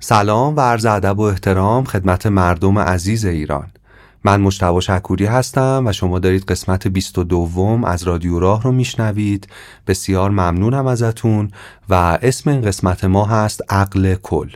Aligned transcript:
سلام 0.00 0.56
و 0.56 0.60
عرض 0.60 0.86
ادب 0.86 1.18
و 1.18 1.22
احترام 1.22 1.84
خدمت 1.84 2.26
مردم 2.26 2.78
عزیز 2.78 3.24
ایران. 3.24 3.66
من 4.24 4.40
مشتبه 4.40 4.80
شکوری 4.80 5.24
هستم 5.26 5.84
و 5.86 5.92
شما 5.92 6.18
دارید 6.18 6.44
قسمت 6.44 6.88
22 6.88 7.82
از 7.86 8.02
رادیو 8.02 8.38
راه 8.38 8.62
رو 8.62 8.72
میشنوید. 8.72 9.48
بسیار 9.86 10.30
ممنونم 10.30 10.86
ازتون 10.86 11.50
و 11.88 11.94
اسم 12.22 12.50
این 12.50 12.60
قسمت 12.60 13.04
ما 13.04 13.24
هست 13.24 13.60
عقل 13.68 14.14
کل. 14.14 14.50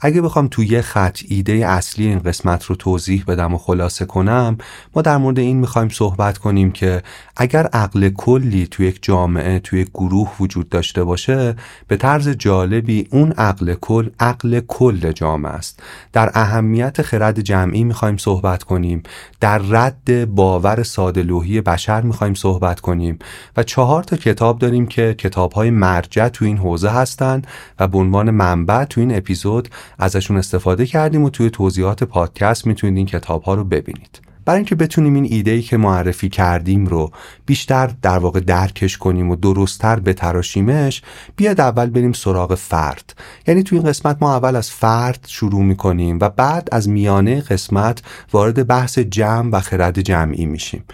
اگه 0.00 0.22
بخوام 0.22 0.48
توی 0.48 0.66
یه 0.66 0.82
خط 0.82 1.18
ایده 1.28 1.52
اصلی 1.52 2.06
این 2.06 2.18
قسمت 2.18 2.64
رو 2.64 2.76
توضیح 2.76 3.24
بدم 3.28 3.54
و 3.54 3.58
خلاصه 3.58 4.04
کنم 4.04 4.58
ما 4.96 5.02
در 5.02 5.16
مورد 5.16 5.38
این 5.38 5.56
می‌خوایم 5.56 5.88
صحبت 5.88 6.38
کنیم 6.38 6.70
که 6.70 7.02
اگر 7.36 7.66
عقل 7.66 8.08
کلی 8.08 8.66
توی 8.66 8.86
یک 8.86 8.98
جامعه 9.02 9.58
توی 9.58 9.80
یک 9.80 9.90
گروه 9.94 10.32
وجود 10.40 10.68
داشته 10.68 11.04
باشه 11.04 11.56
به 11.88 11.96
طرز 11.96 12.28
جالبی 12.28 13.08
اون 13.10 13.32
عقل 13.32 13.74
کل 13.74 14.08
عقل 14.20 14.60
کل 14.60 15.12
جامعه 15.12 15.52
است. 15.52 15.82
در 16.12 16.30
اهمیت 16.34 17.02
خرد 17.02 17.40
جمعی 17.40 17.84
می‌خوایم 17.84 18.16
صحبت 18.16 18.62
کنیم. 18.62 19.02
در 19.40 19.58
رد 19.58 20.34
باور 20.34 20.82
سادلوهی 20.82 21.60
بشر 21.60 22.00
می‌خوایم 22.00 22.34
صحبت 22.34 22.80
کنیم. 22.80 23.18
و 23.56 23.62
چهار 23.62 24.02
تا 24.02 24.16
کتاب 24.16 24.58
داریم 24.58 24.86
که 24.86 25.14
کتاب 25.14 25.52
های 25.52 25.70
مرجع 25.70 26.28
تو 26.28 26.44
این 26.44 26.58
حوزه 26.58 26.88
هستند 26.88 27.46
و 27.78 27.88
به 27.88 27.98
عنوان 27.98 28.30
منبع 28.30 28.84
تو 28.84 29.00
این 29.00 29.16
اپیزود 29.16 29.68
ازشون 29.98 30.36
استفاده 30.36 30.86
کردیم 30.86 31.22
و 31.22 31.30
توی 31.30 31.50
توضیحات 31.50 32.04
پادکست 32.04 32.66
می‌تونید 32.66 32.96
این 32.96 33.06
کتاب 33.06 33.42
ها 33.42 33.54
رو 33.54 33.64
ببینید. 33.64 34.20
برای 34.44 34.58
اینکه 34.58 34.74
بتونیم 34.74 35.14
این 35.14 35.26
ایده 35.30 35.50
ای 35.50 35.62
که 35.62 35.76
معرفی 35.76 36.28
کردیم 36.28 36.86
رو 36.86 37.10
بیشتر 37.46 37.90
در 38.02 38.18
واقع 38.18 38.40
درکش 38.40 38.98
کنیم 38.98 39.30
و 39.30 39.36
درستتر 39.36 40.00
بتراشیمش 40.00 41.02
بیاد 41.36 41.60
اول 41.60 41.86
بریم 41.86 42.12
سراغ 42.12 42.54
فرد. 42.54 43.14
یعنی 43.46 43.62
توی 43.62 43.78
این 43.78 43.88
قسمت 43.88 44.16
ما 44.20 44.36
اول 44.36 44.56
از 44.56 44.70
فرد 44.70 45.24
شروع 45.28 45.62
می‌کنیم 45.62 46.18
و 46.20 46.28
بعد 46.28 46.68
از 46.72 46.88
میانه 46.88 47.40
قسمت 47.40 48.02
وارد 48.32 48.66
بحث 48.66 48.98
جمع 48.98 49.50
و 49.50 49.60
خرد 49.60 50.00
جمعی 50.00 50.46
میشیم. 50.46 50.84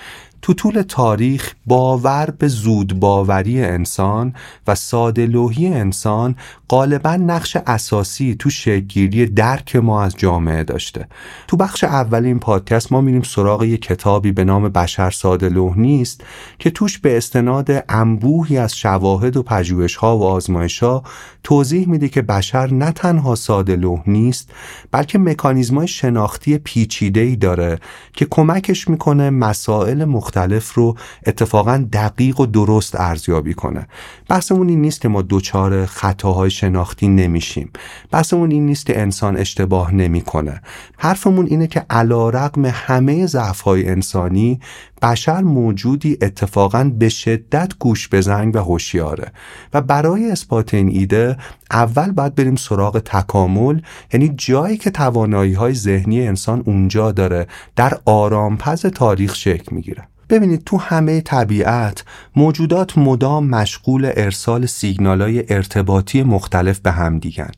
تو 0.42 0.54
طول 0.54 0.82
تاریخ 0.82 1.54
باور 1.66 2.34
به 2.38 2.48
زود 2.48 3.00
باوری 3.00 3.64
انسان 3.64 4.34
و 4.66 4.74
سادلوهی 4.74 5.66
انسان 5.66 6.36
غالبا 6.68 7.16
نقش 7.16 7.56
اساسی 7.66 8.36
تو 8.38 8.50
شکلگیری 8.50 9.26
درک 9.26 9.76
ما 9.76 10.02
از 10.02 10.16
جامعه 10.16 10.64
داشته. 10.64 11.08
تو 11.48 11.56
بخش 11.56 11.84
اول 11.84 12.24
این 12.24 12.38
پادکست 12.38 12.92
ما 12.92 13.00
میریم 13.00 13.22
سراغ 13.22 13.62
یه 13.62 13.76
کتابی 13.76 14.32
به 14.32 14.44
نام 14.44 14.68
بشر 14.68 15.10
سادلوه 15.10 15.78
نیست 15.78 16.24
که 16.58 16.70
توش 16.70 16.98
به 16.98 17.16
استناد 17.16 17.84
انبوهی 17.88 18.58
از 18.58 18.76
شواهد 18.76 19.36
و 19.36 19.42
پژوهش 19.42 19.96
ها 19.96 20.18
و 20.18 20.24
آزمایش 20.24 20.82
ها 20.82 21.02
توضیح 21.44 21.88
میده 21.88 22.08
که 22.08 22.22
بشر 22.22 22.72
نه 22.72 22.92
تنها 22.92 23.34
سادلوه 23.34 24.02
نیست 24.06 24.50
بلکه 24.90 25.18
مکانیزمای 25.18 25.88
شناختی 25.88 26.58
پیچیده 26.58 27.20
ای 27.20 27.36
داره 27.36 27.78
که 28.12 28.26
کمکش 28.30 28.88
می‌کنه 28.88 29.30
مسائل 29.30 30.04
مختلف 30.04 30.31
رو 30.74 30.96
اتفاقا 31.26 31.84
دقیق 31.92 32.40
و 32.40 32.46
درست 32.46 33.00
ارزیابی 33.00 33.54
کنه. 33.54 33.88
بحثمون 34.28 34.68
این 34.68 34.80
نیست 34.80 35.00
که 35.00 35.08
ما 35.08 35.22
دوچار 35.22 35.86
خطاهای 35.86 36.50
شناختی 36.50 37.08
نمیشیم. 37.08 37.70
بحثمون 38.10 38.50
این 38.50 38.66
نیست 38.66 38.86
که 38.86 39.00
انسان 39.00 39.36
اشتباه 39.36 39.94
نمی‌کنه. 39.94 40.60
حرفمون 40.98 41.46
اینه 41.46 41.66
که 41.66 41.86
علا 41.90 42.28
رقم 42.28 42.64
همه 42.66 43.26
ضعفهای 43.26 43.88
انسانی 43.88 44.60
بشر 45.02 45.40
موجودی 45.40 46.18
اتفاقا 46.22 46.92
به 46.98 47.08
شدت 47.08 47.72
گوش 47.78 48.08
بزنگ 48.08 48.56
و 48.56 48.58
هوشیاره. 48.58 49.32
و 49.74 49.80
برای 49.80 50.30
اثبات 50.30 50.74
این 50.74 50.88
ایده 50.88 51.36
اول 51.70 52.12
باید 52.12 52.34
بریم 52.34 52.56
سراغ 52.56 52.98
تکامل 52.98 53.80
یعنی 54.12 54.28
جایی 54.36 54.76
که 54.76 54.90
توانایی 54.90 55.52
های 55.52 55.74
ذهنی 55.74 56.28
انسان 56.28 56.62
اونجا 56.66 57.12
داره 57.12 57.46
در 57.76 57.98
آرامپز 58.04 58.86
تاریخ 58.86 59.34
شکل 59.34 59.74
می‌گیره. 59.74 60.08
ببینید 60.30 60.64
تو 60.64 60.76
همه 60.76 61.20
طبیعت 61.20 62.04
موجودات 62.36 62.98
مدام 62.98 63.46
مشغول 63.46 64.12
ارسال 64.16 64.66
سیگنالای 64.66 65.44
ارتباطی 65.48 66.22
مختلف 66.22 66.78
به 66.78 66.92
هم 66.92 67.18
دیگن. 67.18 67.50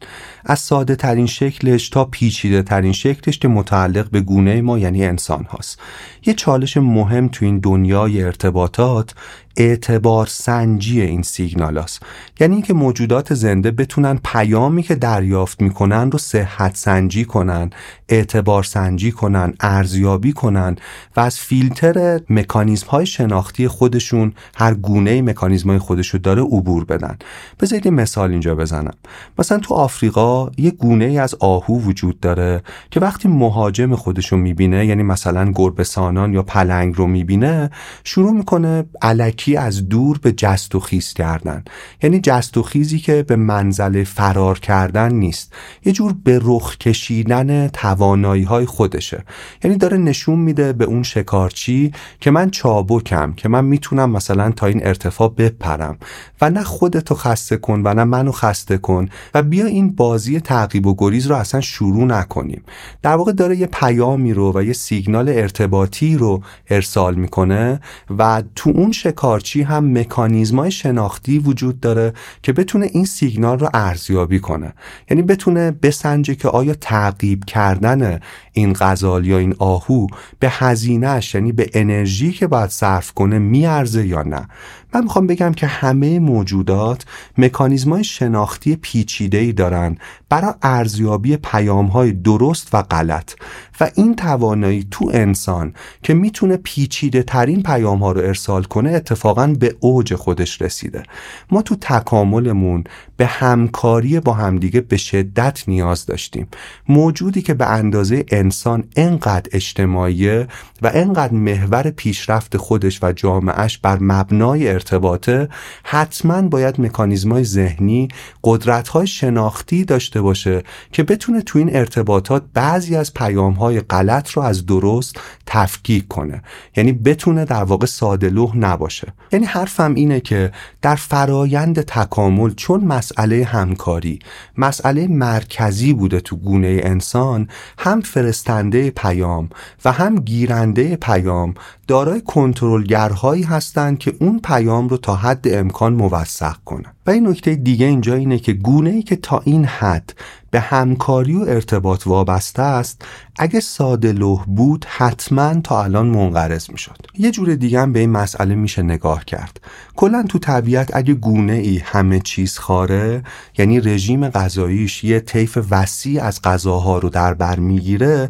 از 0.44 0.58
ساده 0.58 0.96
ترین 0.96 1.26
شکلش 1.26 1.88
تا 1.88 2.04
پیچیده 2.04 2.62
ترین 2.62 2.92
شکلش 2.92 3.38
که 3.38 3.48
متعلق 3.48 4.10
به 4.10 4.20
گونه 4.20 4.60
ما 4.60 4.78
یعنی 4.78 5.04
انسان 5.04 5.44
هاست. 5.44 5.80
یه 6.26 6.34
چالش 6.34 6.76
مهم 6.76 7.28
تو 7.34 7.44
این 7.44 7.58
دنیای 7.58 8.22
ارتباطات 8.22 9.14
اعتبار 9.56 10.26
سنجی 10.26 11.00
این 11.00 11.22
سیگنال 11.22 11.78
هست. 11.78 12.02
یعنی 12.40 12.54
اینکه 12.54 12.74
موجودات 12.74 13.34
زنده 13.34 13.70
بتونن 13.70 14.20
پیامی 14.24 14.82
که 14.82 14.94
دریافت 14.94 15.62
می‌کنن 15.62 16.10
رو 16.10 16.18
صحت 16.18 16.76
سنجی 16.76 17.24
کنن 17.24 17.70
اعتبار 18.08 18.62
سنجی 18.62 19.12
کنن 19.12 19.54
ارزیابی 19.60 20.32
کنن 20.32 20.76
و 21.16 21.20
از 21.20 21.38
فیلتر 21.38 22.20
مکانیزم 22.30 22.86
های 22.86 23.06
شناختی 23.06 23.68
خودشون 23.68 24.32
هر 24.56 24.74
گونه 24.74 25.22
مکانیزم 25.22 25.70
های 25.70 25.78
خودشو 25.78 26.18
داره 26.18 26.42
عبور 26.42 26.84
بدن 26.84 27.16
بذارید 27.60 27.88
مثال 27.88 28.30
اینجا 28.30 28.54
بزنم 28.54 28.94
مثلا 29.38 29.58
تو 29.58 29.74
آفریقا 29.74 30.50
یه 30.58 30.70
گونه 30.70 31.04
از 31.04 31.34
آهو 31.34 31.80
وجود 31.80 32.20
داره 32.20 32.62
که 32.90 33.00
وقتی 33.00 33.28
مهاجم 33.28 33.94
خودشو 33.94 34.36
می‌بینه 34.36 34.86
یعنی 34.86 35.02
مثلا 35.02 35.52
گربسانان 35.54 36.32
یا 36.34 36.42
پلنگ 36.42 36.94
رو 36.96 37.06
می‌بینه 37.06 37.70
شروع 38.04 38.32
می‌کنه 38.32 38.84
علکی 39.02 39.43
از 39.52 39.88
دور 39.88 40.18
به 40.18 40.32
جست 40.32 40.74
و 40.74 40.80
خیز 40.80 41.12
کردن. 41.12 41.64
یعنی 42.02 42.20
جست 42.20 42.56
و 42.56 42.62
خیزی 42.62 42.98
که 42.98 43.22
به 43.22 43.36
منزل 43.36 44.04
فرار 44.04 44.58
کردن 44.58 45.14
نیست. 45.14 45.52
یه 45.84 45.92
جور 45.92 46.14
به 46.24 46.40
رخ 46.42 46.78
کشیدن 46.78 47.68
توانایی 47.68 48.42
های 48.42 48.66
خودشه. 48.66 49.24
یعنی 49.64 49.76
داره 49.76 49.96
نشون 49.96 50.38
میده 50.38 50.72
به 50.72 50.84
اون 50.84 51.02
شکارچی 51.02 51.92
که 52.20 52.30
من 52.30 52.50
چابکم 52.50 53.32
که 53.32 53.48
من 53.48 53.64
می‌تونم 53.64 54.10
مثلا 54.10 54.50
تا 54.50 54.66
این 54.66 54.86
ارتفاع 54.86 55.34
بپرم. 55.38 55.98
و 56.40 56.50
نه 56.50 56.62
خودتو 56.62 57.14
خسته 57.14 57.56
کن 57.56 57.82
و 57.84 57.94
نه 57.94 58.04
منو 58.04 58.32
خسته 58.32 58.78
کن 58.78 59.08
و 59.34 59.42
بیا 59.42 59.66
این 59.66 59.94
بازی 59.94 60.40
تعقیب 60.40 60.86
و 60.86 60.94
گریز 60.98 61.26
رو 61.26 61.36
اصلا 61.36 61.60
شروع 61.60 62.04
نکنیم. 62.04 62.62
در 63.02 63.16
واقع 63.16 63.32
داره 63.32 63.56
یه 63.56 63.66
پیامی 63.66 64.32
رو 64.32 64.52
و 64.54 64.62
یه 64.62 64.72
سیگنال 64.72 65.28
ارتباطی 65.28 66.16
رو 66.16 66.42
ارسال 66.70 67.14
می‌کنه 67.14 67.80
و 68.18 68.42
تو 68.54 68.70
اون 68.70 68.92
شکار 68.92 69.33
شکارچی 69.34 69.62
هم 69.62 69.98
مکانیزمای 69.98 70.70
شناختی 70.70 71.38
وجود 71.38 71.80
داره 71.80 72.12
که 72.42 72.52
بتونه 72.52 72.86
این 72.92 73.04
سیگنال 73.04 73.58
رو 73.58 73.68
ارزیابی 73.74 74.40
کنه. 74.40 74.72
یعنی 75.10 75.22
بتونه 75.22 75.70
بسنجه 75.70 76.34
که 76.34 76.48
آیا 76.48 76.74
تعقیب 76.74 77.44
کردن 77.44 78.20
این 78.56 78.76
غزال 78.80 79.26
یا 79.26 79.38
این 79.38 79.54
آهو 79.58 80.06
به 80.38 80.48
هزینهش 80.50 81.34
یعنی 81.34 81.52
به 81.52 81.70
انرژی 81.74 82.32
که 82.32 82.46
باید 82.46 82.70
صرف 82.70 83.12
کنه 83.12 83.38
میارزه 83.38 84.06
یا 84.06 84.22
نه؟ 84.22 84.48
من 84.94 85.02
می‌خوام 85.02 85.26
بگم 85.26 85.52
که 85.52 85.66
همه 85.66 86.18
موجودات 86.18 87.04
مکانیزمای 87.38 88.04
شناختی 88.04 88.76
پیچیده 88.76 89.38
ای 89.38 89.52
دارن 89.52 89.96
برای 90.28 90.54
ارزیابی 90.62 91.36
پیام 91.36 91.86
های 91.86 92.12
درست 92.12 92.74
و 92.74 92.82
غلط. 92.82 93.32
و 93.80 93.90
این 93.94 94.14
توانایی 94.14 94.86
تو 94.90 95.10
انسان 95.14 95.74
که 96.02 96.14
می‌تونه 96.14 96.56
پیچیده 96.56 97.22
ترین 97.22 97.62
پیام 97.62 97.98
ها 97.98 98.12
رو 98.12 98.20
ارسال 98.20 98.62
کنه 98.62 98.90
اتفاقا 98.90 99.46
به 99.46 99.76
اوج 99.80 100.14
خودش 100.14 100.62
رسیده. 100.62 101.02
ما 101.50 101.62
تو 101.62 101.76
تکاملمون 101.80 102.84
به 103.16 103.26
همکاری 103.26 104.20
با 104.20 104.32
همدیگه 104.32 104.80
به 104.80 104.96
شدت 104.96 105.64
نیاز 105.68 106.06
داشتیم. 106.06 106.48
موجودی 106.88 107.42
که 107.42 107.54
به 107.54 107.66
اندازه 107.66 108.24
انسان 108.28 108.84
انقدر 108.96 109.48
اجتماعیه 109.52 110.48
و 110.82 110.90
انقدر 110.94 111.32
محور 111.32 111.90
پیشرفت 111.90 112.56
خودش 112.56 113.02
و 113.02 113.12
جامعهش 113.12 113.78
بر 113.78 113.98
مبنای 114.00 114.68
ارتباطه 114.68 115.48
حتما 115.84 116.42
باید 116.42 116.80
مکانیزمای 116.80 117.44
ذهنی 117.44 118.08
قدرت‌های 118.44 119.06
شناختی 119.06 119.84
داشته 119.84 120.20
باشه 120.20 120.62
که 120.92 121.02
بتونه 121.02 121.42
تو 121.42 121.58
این 121.58 121.76
ارتباطات 121.76 122.42
بعضی 122.54 122.96
از 122.96 123.14
پیام‌های 123.14 123.80
غلط 123.80 124.30
رو 124.30 124.42
از 124.42 124.66
درست 124.66 125.20
تفکیک 125.46 126.08
کنه. 126.08 126.42
یعنی 126.76 126.92
بتونه 126.92 127.44
در 127.44 127.64
واقع 127.64 127.86
سادلوه 127.86 128.56
نباشه. 128.56 129.12
یعنی 129.32 129.46
حرفم 129.46 129.94
اینه 129.94 130.20
که 130.20 130.52
در 130.82 130.96
فرایند 130.96 131.80
تکامل 131.80 132.54
چون 132.54 132.84
مسئله 133.04 133.44
همکاری. 133.44 134.18
مسئله 134.56 135.06
مرکزی 135.06 135.92
بوده 135.92 136.20
تو 136.20 136.36
گونه 136.36 136.80
انسان 136.82 137.48
هم 137.78 138.00
فرستنده 138.00 138.90
پیام 138.90 139.48
و 139.84 139.92
هم 139.92 140.16
گیرنده 140.16 140.96
پیام 140.96 141.54
دارای 141.86 142.20
کنترلگرهایی 142.20 143.42
هستند 143.42 143.98
که 143.98 144.14
اون 144.20 144.40
پیام 144.44 144.88
رو 144.88 144.96
تا 144.96 145.14
حد 145.16 145.48
امکان 145.48 145.94
موثق 145.94 146.56
کنن. 146.64 146.92
و 147.06 147.10
این 147.10 147.28
نکته 147.28 147.54
دیگه 147.54 147.86
اینجا 147.86 148.14
اینه 148.14 148.38
که 148.38 148.52
گونه 148.52 148.90
ای 148.90 149.02
که 149.02 149.16
تا 149.16 149.42
این 149.44 149.64
حد 149.64 150.14
به 150.50 150.60
همکاری 150.60 151.34
و 151.34 151.44
ارتباط 151.48 152.06
وابسته 152.06 152.62
است 152.62 153.02
اگه 153.38 153.60
ساده 153.60 154.12
لوح 154.12 154.44
بود 154.44 154.86
حتما 154.88 155.54
تا 155.60 155.84
الان 155.84 156.06
منقرض 156.06 156.70
می‌شد. 156.70 156.96
یه 157.18 157.30
جور 157.30 157.54
دیگه 157.54 157.80
هم 157.80 157.92
به 157.92 157.98
این 157.98 158.10
مسئله 158.10 158.54
میشه 158.54 158.82
نگاه 158.82 159.24
کرد. 159.24 159.60
کلا 159.96 160.22
تو 160.28 160.38
طبیعت 160.38 160.96
اگه 160.96 161.14
گونه 161.14 161.52
ای 161.52 161.78
همه 161.84 162.20
چیز 162.20 162.58
خاره 162.58 163.22
یعنی 163.58 163.80
رژیم 163.80 164.28
غذاییش 164.28 165.04
یه 165.04 165.20
طیف 165.20 165.58
وسیع 165.70 166.24
از 166.24 166.42
غذاها 166.42 166.98
رو 166.98 167.08
در 167.08 167.34
بر 167.34 167.58
می‌گیره 167.58 168.28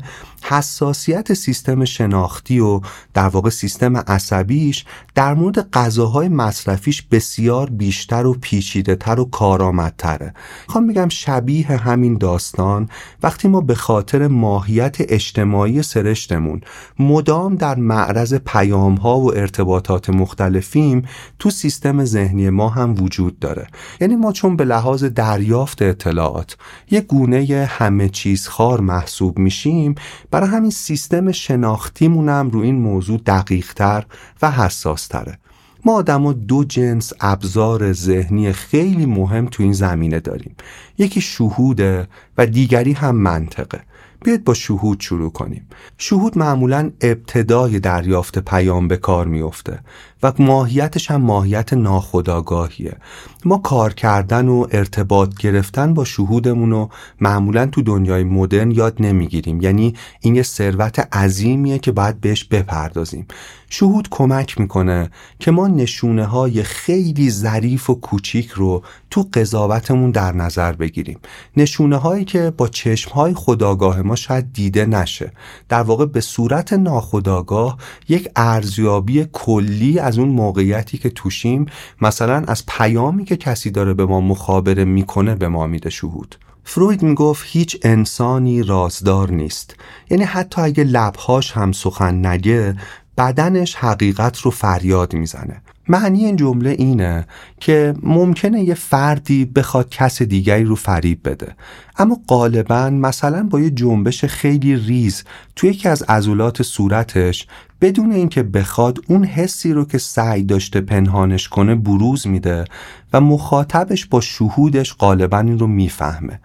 حساسیت 0.48 1.32
سیستم 1.32 1.84
شناختی 1.84 2.60
و 2.60 2.80
در 3.14 3.28
واقع 3.28 3.50
سیستم 3.50 3.96
عصبیش 3.96 4.84
در 5.14 5.34
مورد 5.34 5.70
غذاهای 5.70 6.28
مصرفیش 6.28 7.02
بسیار 7.02 7.70
بیشتر 7.70 8.26
و 8.26 8.34
پیچیده 8.34 8.96
تر 8.96 9.20
و 9.20 9.24
کارآمدتره. 9.24 10.34
می‌خوام 10.68 10.86
بگم 10.86 11.08
شبیه 11.08 11.66
همین 11.66 12.18
داستان 12.18 12.88
وقتی 13.22 13.48
ما 13.48 13.60
به 13.60 13.74
خاطر 13.74 14.28
ماهیت 14.28 14.96
اجتماعی 15.00 15.82
سرشتمون 15.82 16.60
مدام 16.98 17.56
در 17.56 17.74
معرض 17.74 18.34
پیام 18.34 18.94
ها 18.94 19.20
و 19.20 19.34
ارتباطات 19.34 20.10
مختلفیم 20.10 21.02
تو 21.38 21.50
سیستم 21.50 22.04
ذهنی 22.04 22.50
ما 22.50 22.68
هم 22.68 22.94
وجود 23.02 23.38
داره. 23.38 23.66
یعنی 24.00 24.16
ما 24.16 24.32
چون 24.32 24.56
به 24.56 24.64
لحاظ 24.64 25.04
دریافت 25.04 25.82
اطلاعات 25.82 26.56
یه 26.90 27.00
گونه 27.00 27.68
همه 27.70 28.08
چیز 28.08 28.48
خار 28.48 28.80
محسوب 28.80 29.38
میشیم 29.38 29.94
برای 30.34 30.48
همین 30.48 30.70
سیستم 30.70 31.32
شناختیمون 31.32 32.28
هم 32.28 32.50
رو 32.50 32.60
این 32.60 32.74
موضوع 32.74 33.20
دقیقتر 33.26 34.04
و 34.42 34.50
حساستره. 34.50 35.38
ما 35.84 35.94
آدما 35.94 36.32
دو 36.32 36.64
جنس 36.64 37.12
ابزار 37.20 37.92
ذهنی 37.92 38.52
خیلی 38.52 39.06
مهم 39.06 39.46
تو 39.46 39.62
این 39.62 39.72
زمینه 39.72 40.20
داریم. 40.20 40.56
یکی 40.98 41.20
شهوده 41.20 42.08
و 42.38 42.46
دیگری 42.46 42.92
هم 42.92 43.16
منطقه. 43.16 43.80
بیاید 44.24 44.44
با 44.44 44.54
شهود 44.54 45.00
شروع 45.00 45.32
کنیم. 45.32 45.66
شهود 45.98 46.38
معمولا 46.38 46.90
ابتدای 47.00 47.80
دریافت 47.80 48.38
پیام 48.38 48.88
به 48.88 48.96
کار 48.96 49.26
میفته 49.26 49.78
و 50.24 50.32
ماهیتش 50.38 51.10
هم 51.10 51.20
ماهیت 51.20 51.72
ناخداگاهیه 51.72 52.96
ما 53.44 53.58
کار 53.58 53.94
کردن 53.94 54.48
و 54.48 54.66
ارتباط 54.70 55.36
گرفتن 55.36 55.94
با 55.94 56.04
شهودمون 56.04 56.70
رو 56.70 56.90
معمولا 57.20 57.66
تو 57.66 57.82
دنیای 57.82 58.24
مدرن 58.24 58.70
یاد 58.70 58.96
نمی‌گیریم. 59.00 59.60
یعنی 59.60 59.94
این 60.20 60.34
یه 60.34 60.42
ثروت 60.42 61.16
عظیمیه 61.16 61.78
که 61.78 61.92
باید 61.92 62.20
بهش 62.20 62.44
بپردازیم. 62.44 63.26
شهود 63.70 64.08
کمک 64.10 64.60
می‌کنه 64.60 65.10
که 65.38 65.50
ما 65.50 65.68
نشونه 65.68 66.24
های 66.24 66.62
خیلی 66.62 67.30
ظریف 67.30 67.90
و 67.90 67.94
کوچیک 67.94 68.50
رو 68.50 68.82
تو 69.10 69.28
قضاوتمون 69.34 70.10
در 70.10 70.32
نظر 70.32 70.72
بگیریم. 70.72 71.18
نشونه 71.56 71.96
هایی 71.96 72.24
که 72.24 72.52
با 72.56 72.68
چشم 72.68 73.10
های 73.10 73.34
خداگاه 73.34 74.02
ما 74.02 74.16
شاید 74.16 74.52
دیده 74.52 74.86
نشه. 74.86 75.32
در 75.68 75.82
واقع 75.82 76.06
به 76.06 76.20
صورت 76.20 76.72
ناخداگاه 76.72 77.78
یک 78.08 78.28
ارزیابی 78.36 79.26
کلی 79.32 79.98
اون 80.18 80.28
موقعیتی 80.28 80.98
که 80.98 81.10
توشیم 81.10 81.66
مثلا 82.00 82.44
از 82.48 82.66
پیامی 82.66 83.24
که 83.24 83.36
کسی 83.36 83.70
داره 83.70 83.94
به 83.94 84.06
ما 84.06 84.20
مخابره 84.20 84.84
می‌کنه 84.84 85.34
به 85.34 85.48
ما 85.48 85.66
میده 85.66 85.90
شهود. 85.90 86.36
فروید 86.64 87.02
می‌گفت 87.02 87.44
هیچ 87.46 87.78
انسانی 87.82 88.62
رازدار 88.62 89.30
نیست. 89.30 89.76
یعنی 90.10 90.24
حتی 90.24 90.62
اگه 90.62 90.84
لبهاش 90.84 91.52
هم 91.52 91.72
سخن 91.72 92.26
نگه 92.26 92.76
بدنش 93.18 93.74
حقیقت 93.74 94.38
رو 94.38 94.50
فریاد 94.50 95.14
می‌زنه. 95.14 95.62
معنی 95.88 96.24
این 96.24 96.36
جمله 96.36 96.70
اینه 96.70 97.26
که 97.60 97.94
ممکنه 98.02 98.62
یه 98.62 98.74
فردی 98.74 99.44
بخواد 99.44 99.88
کس 99.88 100.22
دیگری 100.22 100.64
رو 100.64 100.74
فریب 100.74 101.20
بده. 101.24 101.54
اما 101.98 102.20
غالبا 102.28 102.90
مثلا 102.90 103.42
با 103.42 103.60
یه 103.60 103.70
جنبش 103.70 104.24
خیلی 104.24 104.76
ریز 104.76 105.24
توی 105.56 105.70
یکی 105.70 105.88
از 105.88 106.02
عضلات 106.02 106.62
صورتش 106.62 107.46
بدون 107.80 108.12
اینکه 108.12 108.42
بخواد 108.42 108.98
اون 109.08 109.24
حسی 109.24 109.72
رو 109.72 109.84
که 109.84 109.98
سعی 109.98 110.42
داشته 110.42 110.80
پنهانش 110.80 111.48
کنه 111.48 111.74
بروز 111.74 112.26
میده 112.26 112.64
و 113.12 113.20
مخاطبش 113.20 114.06
با 114.06 114.20
شهودش 114.20 114.94
غالبا 114.94 115.38
این 115.38 115.58
رو 115.58 115.66
می‌فهمه. 115.66 116.40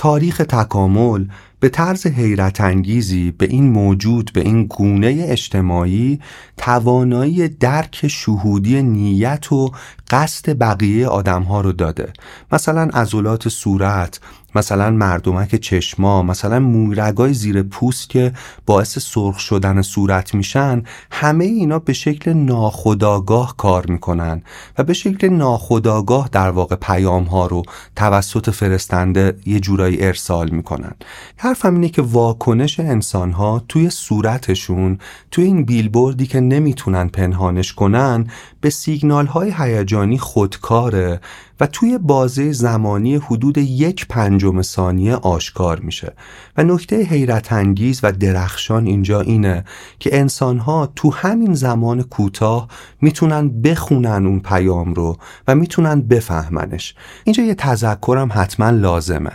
تاریخ 0.00 0.36
تکامل 0.48 1.26
به 1.60 1.68
طرز 1.68 2.06
حیرت 2.06 2.60
انگیزی 2.60 3.30
به 3.30 3.46
این 3.46 3.70
موجود 3.70 4.30
به 4.34 4.40
این 4.40 4.66
گونه 4.66 5.26
اجتماعی 5.28 6.20
توانایی 6.56 7.48
درک 7.48 8.08
شهودی 8.08 8.82
نیت 8.82 9.52
و 9.52 9.72
قصد 10.10 10.58
بقیه 10.58 11.06
آدم 11.06 11.42
ها 11.42 11.60
رو 11.60 11.72
داده. 11.72 12.12
مثلا 12.52 12.90
عضلات 12.94 13.48
صورت 13.48 14.20
مثلا 14.54 14.90
مردمک 14.90 15.54
چشما 15.54 16.22
مثلا 16.22 16.60
مویرگای 16.60 17.32
زیر 17.32 17.62
پوست 17.62 18.10
که 18.10 18.32
باعث 18.66 18.98
سرخ 18.98 19.38
شدن 19.38 19.82
صورت 19.82 20.34
میشن 20.34 20.82
همه 21.10 21.44
اینا 21.44 21.78
به 21.78 21.92
شکل 21.92 22.32
ناخداگاه 22.32 23.56
کار 23.56 23.86
می‌کنن 23.86 24.42
و 24.78 24.84
به 24.84 24.92
شکل 24.92 25.28
ناخداگاه 25.28 26.28
در 26.32 26.50
واقع 26.50 26.76
پیام 26.76 27.24
ها 27.24 27.46
رو 27.46 27.62
توسط 27.96 28.50
فرستنده 28.50 29.36
یه 29.46 29.60
جورایی 29.60 30.02
ارسال 30.02 30.50
می‌کنن. 30.50 30.92
حرفم 31.36 31.74
اینه 31.74 31.88
که 31.88 32.02
واکنش 32.02 32.80
انسان 32.80 33.32
ها 33.32 33.62
توی 33.68 33.90
صورتشون 33.90 34.98
توی 35.30 35.44
این 35.44 35.64
بیلبوردی 35.64 36.26
که 36.26 36.40
نمی‌تونن 36.40 37.08
پنهانش 37.08 37.72
کنن 37.72 38.26
به 38.60 38.70
سیگنال 38.70 39.26
های 39.26 39.54
هیجانی 39.58 40.18
خودکاره 40.18 41.20
و 41.60 41.66
توی 41.66 41.98
بازه 41.98 42.52
زمانی 42.52 43.16
حدود 43.16 43.58
یک 43.58 44.06
پنجم 44.40 44.62
ثانیه 44.62 45.14
آشکار 45.14 45.80
میشه. 45.80 46.12
و 46.56 46.64
نکته 46.64 47.02
حیرت 47.02 47.52
انگیز 47.52 48.00
و 48.02 48.12
درخشان 48.12 48.86
اینجا 48.86 49.20
اینه 49.20 49.64
که 49.98 50.18
انسانها 50.18 50.92
تو 50.96 51.12
همین 51.14 51.54
زمان 51.54 52.02
کوتاه 52.02 52.68
می‌تونن 53.00 53.62
بخونن 53.62 54.26
اون 54.26 54.40
پیام 54.40 54.94
رو 54.94 55.16
و 55.48 55.54
می‌تونن 55.54 56.00
بفهمنش. 56.00 56.94
اینجا 57.24 57.42
یه 57.42 57.54
تذکرم 57.54 58.30
حتما 58.32 58.70
لازمه. 58.70 59.30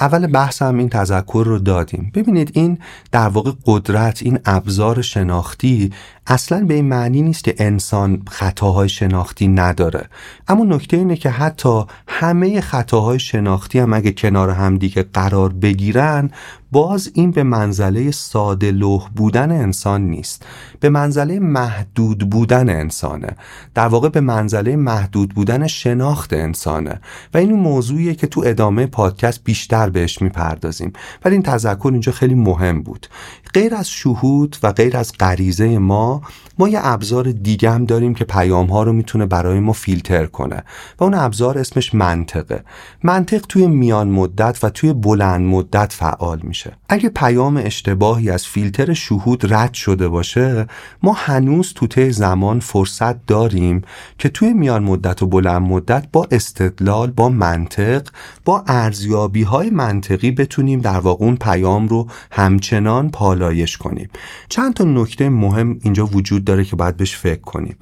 اول 0.00 0.26
بحثم 0.26 0.78
این 0.78 0.88
تذکر 0.88 1.44
رو 1.46 1.58
دادیم. 1.58 2.12
ببینید 2.14 2.50
این 2.54 2.78
در 3.12 3.28
واقع 3.28 3.52
قدرت 3.66 4.22
این 4.22 4.38
ابزار 4.44 5.02
شناختی 5.02 5.92
اصلا 6.26 6.64
به 6.64 6.74
این 6.74 6.84
معنی 6.84 7.22
نیست 7.22 7.44
که 7.44 7.54
انسان 7.58 8.22
خطاهای 8.28 8.88
شناختی 8.88 9.48
نداره. 9.48 10.08
اما 10.48 10.64
نکته 10.64 10.96
اینه 10.96 11.16
که 11.16 11.30
حتی 11.30 11.82
همه 12.08 12.60
خطاهای 12.60 13.18
شناختی 13.18 13.78
هم 13.78 13.92
اگه 13.92 14.12
کنار 14.12 14.50
هم 14.50 14.78
دیگه 14.78 15.02
قرار 15.02 15.52
بگیرن 15.52 16.30
باز 16.72 17.10
این 17.14 17.30
به 17.30 17.42
منزله 17.42 18.10
ساده 18.10 18.70
لوح 18.70 19.08
بودن 19.16 19.52
انسان 19.52 20.02
نیست. 20.02 20.46
به 20.80 20.88
منزله 20.88 21.38
محدود 21.38 22.30
بودن 22.30 22.68
انسانه. 22.68 23.36
در 23.74 23.88
واقع 23.88 24.08
به 24.08 24.20
منزله 24.20 24.76
محدود 24.76 25.34
بودن 25.34 25.66
شناخت 25.66 26.32
انسانه. 26.32 27.00
و 27.34 27.38
این 27.38 27.52
موضوعیه 27.52 28.14
که 28.14 28.26
تو 28.26 28.42
ادامه 28.46 28.86
پادکست 28.86 29.44
بیشتر 29.44 29.90
بهش 29.90 30.22
می‌پردازیم. 30.22 30.92
ولی 31.24 31.34
این 31.34 31.42
تذکر 31.42 31.90
اینجا 31.92 32.12
خیلی 32.12 32.34
مهم 32.34 32.82
بود. 32.82 33.06
غیر 33.54 33.74
از 33.74 33.88
شهود 33.88 34.56
و 34.62 34.72
غیر 34.72 34.96
از 34.96 35.12
غریزه 35.20 35.78
ما 35.78 36.22
ما 36.58 36.68
یه 36.68 36.80
ابزار 36.82 37.32
دیگه 37.32 37.70
هم 37.70 37.84
داریم 37.84 38.14
که 38.14 38.24
پیام 38.24 38.66
ها 38.66 38.82
رو 38.82 38.92
می‌تونه 38.92 39.26
برای 39.26 39.60
ما 39.60 39.72
فیلتر 39.72 40.26
کنه. 40.26 40.64
و 40.98 41.04
اون 41.04 41.14
ابزار 41.14 41.58
اسمش 41.58 41.94
منطقه. 41.94 42.64
منطق 43.02 43.40
توی 43.48 43.66
میان 43.66 44.08
مدت 44.08 44.58
و 44.62 44.70
توی 44.70 44.92
بلند 44.92 45.40
مدت 45.40 45.92
فعال 45.92 46.40
میشه. 46.42 46.59
اگه 46.88 47.08
پیام 47.08 47.56
اشتباهی 47.56 48.30
از 48.30 48.46
فیلتر 48.46 48.92
شهود 48.92 49.54
رد 49.54 49.74
شده 49.74 50.08
باشه 50.08 50.66
ما 51.02 51.12
هنوز 51.12 51.72
تو 51.74 51.86
طی 51.86 52.12
زمان 52.12 52.60
فرصت 52.60 53.26
داریم 53.26 53.82
که 54.18 54.28
توی 54.28 54.52
میان 54.52 54.82
مدت 54.82 55.22
و 55.22 55.26
بلند 55.26 55.62
مدت 55.62 56.06
با 56.12 56.28
استدلال 56.30 57.10
با 57.10 57.28
منطق 57.28 58.08
با 58.44 58.64
ارزیابی 58.66 59.42
های 59.42 59.70
منطقی 59.70 60.30
بتونیم 60.30 60.80
در 60.80 60.98
واقع 60.98 61.24
اون 61.24 61.36
پیام 61.36 61.88
رو 61.88 62.06
همچنان 62.30 63.10
پالایش 63.10 63.76
کنیم. 63.76 64.10
چند 64.48 64.74
تا 64.74 64.84
نکته 64.84 65.28
مهم 65.28 65.78
اینجا 65.82 66.06
وجود 66.06 66.44
داره 66.44 66.64
که 66.64 66.76
باید 66.76 66.96
بهش 66.96 67.16
فکر 67.16 67.40
کنیم. 67.40 67.76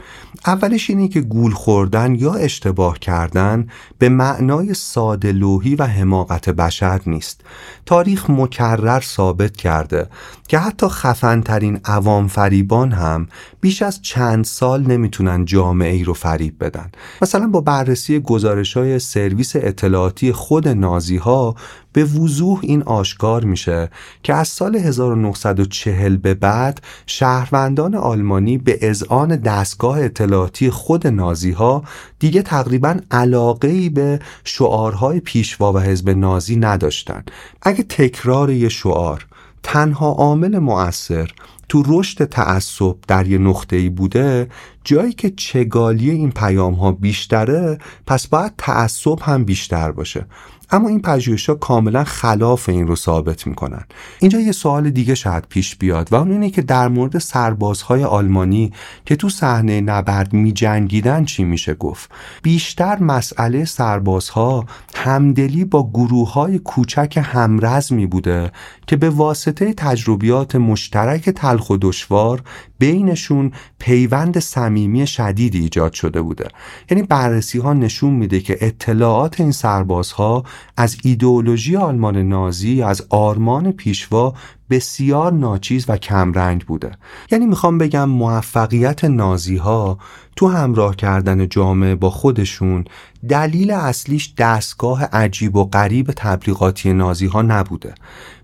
اولش 0.46 0.90
اینه 0.90 1.08
که 1.08 1.20
گول 1.20 1.52
خوردن 1.52 2.14
یا 2.14 2.34
اشتباه 2.34 2.98
کردن 2.98 3.66
به 3.98 4.08
معنای 4.08 4.74
ساده 4.74 5.32
لوحی 5.32 5.74
و 5.74 5.84
حماقت 5.84 6.48
بشر 6.48 7.00
نیست. 7.06 7.40
تاریخ 7.86 8.30
مکرر 8.30 8.67
ثابت 9.00 9.56
کرده. 9.56 10.08
که 10.48 10.58
حتی 10.58 10.88
خفنترین 10.88 11.80
عوام 11.84 12.28
فریبان 12.28 12.92
هم 12.92 13.26
بیش 13.60 13.82
از 13.82 14.02
چند 14.02 14.44
سال 14.44 14.82
نمی‌تونن 14.82 15.44
جامعه 15.44 15.92
ای 15.92 16.04
رو 16.04 16.14
فریب 16.14 16.64
بدن. 16.64 16.90
مثلا 17.22 17.46
با 17.46 17.60
بررسی 17.60 18.20
گزارش 18.20 18.76
های 18.76 18.98
سرویس 18.98 19.56
اطلاعاتی 19.56 20.32
خود 20.32 20.68
نازی 20.68 21.16
ها 21.16 21.54
به 21.92 22.04
وضوح 22.04 22.58
این 22.62 22.82
آشکار 22.82 23.44
میشه 23.44 23.90
که 24.22 24.34
از 24.34 24.48
سال 24.48 24.76
1940 24.76 26.16
به 26.16 26.34
بعد 26.34 26.80
شهروندان 27.06 27.94
آلمانی 27.94 28.58
به 28.58 28.78
اذعان 28.82 29.36
دستگاه 29.36 30.00
اطلاعاتی 30.00 30.70
خود 30.70 31.06
نازی 31.06 31.50
ها 31.50 31.82
دیگه 32.18 32.42
تقریبا 32.42 32.96
علاقه 33.10 33.68
ای 33.68 33.88
به 33.88 34.20
شعارهای 34.44 35.20
پیشوا 35.20 35.72
و 35.72 35.78
حزب 35.78 36.10
نازی 36.10 36.56
نداشتن. 36.56 37.24
اگه 37.62 37.82
تکرار 37.82 38.50
یه 38.50 38.68
شعار 38.68 39.26
تنها 39.70 40.12
عامل 40.12 40.58
مؤثر 40.58 41.30
تو 41.68 41.82
رشد 41.86 42.24
تعصب 42.24 42.96
در 43.08 43.26
یه 43.26 43.38
نقطه 43.38 43.76
ای 43.76 43.88
بوده 43.88 44.48
جایی 44.84 45.12
که 45.12 45.30
چگالی 45.30 46.10
این 46.10 46.30
پیام 46.30 46.74
ها 46.74 46.92
بیشتره 46.92 47.78
پس 48.06 48.26
باید 48.26 48.52
تعصب 48.58 49.18
هم 49.22 49.44
بیشتر 49.44 49.92
باشه. 49.92 50.26
اما 50.70 50.88
این 50.88 51.02
پژوهش‌ها 51.02 51.54
کاملا 51.54 52.04
خلاف 52.04 52.68
این 52.68 52.86
رو 52.86 52.96
ثابت 52.96 53.46
می‌کنن. 53.46 53.84
اینجا 54.18 54.40
یه 54.40 54.52
سوال 54.52 54.90
دیگه 54.90 55.14
شاید 55.14 55.44
پیش 55.48 55.76
بیاد 55.76 56.12
و 56.12 56.14
اون 56.14 56.32
اینه 56.32 56.50
که 56.50 56.62
در 56.62 56.88
مورد 56.88 57.18
سربازهای 57.18 58.04
آلمانی 58.04 58.72
که 59.04 59.16
تو 59.16 59.28
صحنه 59.28 59.80
نبرد 59.80 60.32
میجنگیدن 60.32 61.24
چی 61.24 61.44
میشه 61.44 61.74
گفت؟ 61.74 62.10
بیشتر 62.42 62.98
مسئله 62.98 63.64
سربازها 63.64 64.64
همدلی 64.94 65.64
با 65.64 65.90
گروه 65.90 66.32
های 66.32 66.58
کوچک 66.58 67.20
همرزمی 67.22 68.06
بوده 68.06 68.52
که 68.86 68.96
به 68.96 69.10
واسطه 69.10 69.72
تجربیات 69.72 70.56
مشترک 70.56 71.30
تلخ 71.30 71.70
و 71.70 71.76
دشوار 71.80 72.42
بینشون 72.78 73.52
پیوند 73.78 74.38
صمیمی 74.38 75.06
شدیدی 75.06 75.58
ایجاد 75.58 75.92
شده 75.92 76.22
بوده. 76.22 76.48
یعنی 76.90 77.02
بررسی 77.02 77.58
ها 77.58 77.72
نشون 77.72 78.14
میده 78.14 78.40
که 78.40 78.58
اطلاعات 78.60 79.40
این 79.40 79.52
سربازها 79.52 80.44
از 80.76 80.96
ایدئولوژی 81.02 81.76
آلمان 81.76 82.16
نازی 82.16 82.82
از 82.82 83.06
آرمان 83.10 83.72
پیشوا 83.72 84.34
بسیار 84.70 85.32
ناچیز 85.32 85.84
و 85.88 85.96
کمرنگ 85.96 86.64
بوده. 86.64 86.90
یعنی 87.30 87.46
می‌خوام 87.46 87.78
بگم 87.78 88.04
موفقیت 88.08 89.04
نازی 89.04 89.56
ها 89.56 89.98
تو 90.36 90.48
همراه 90.48 90.96
کردن 90.96 91.48
جامعه 91.48 91.94
با 91.94 92.10
خودشون 92.10 92.84
دلیل 93.28 93.70
اصلیش 93.70 94.34
دستگاه 94.38 95.04
عجیب 95.04 95.56
و 95.56 95.64
غریب 95.64 96.10
تبلیغاتی 96.16 96.92
نازی 96.92 97.26
ها 97.26 97.42
نبوده. 97.42 97.94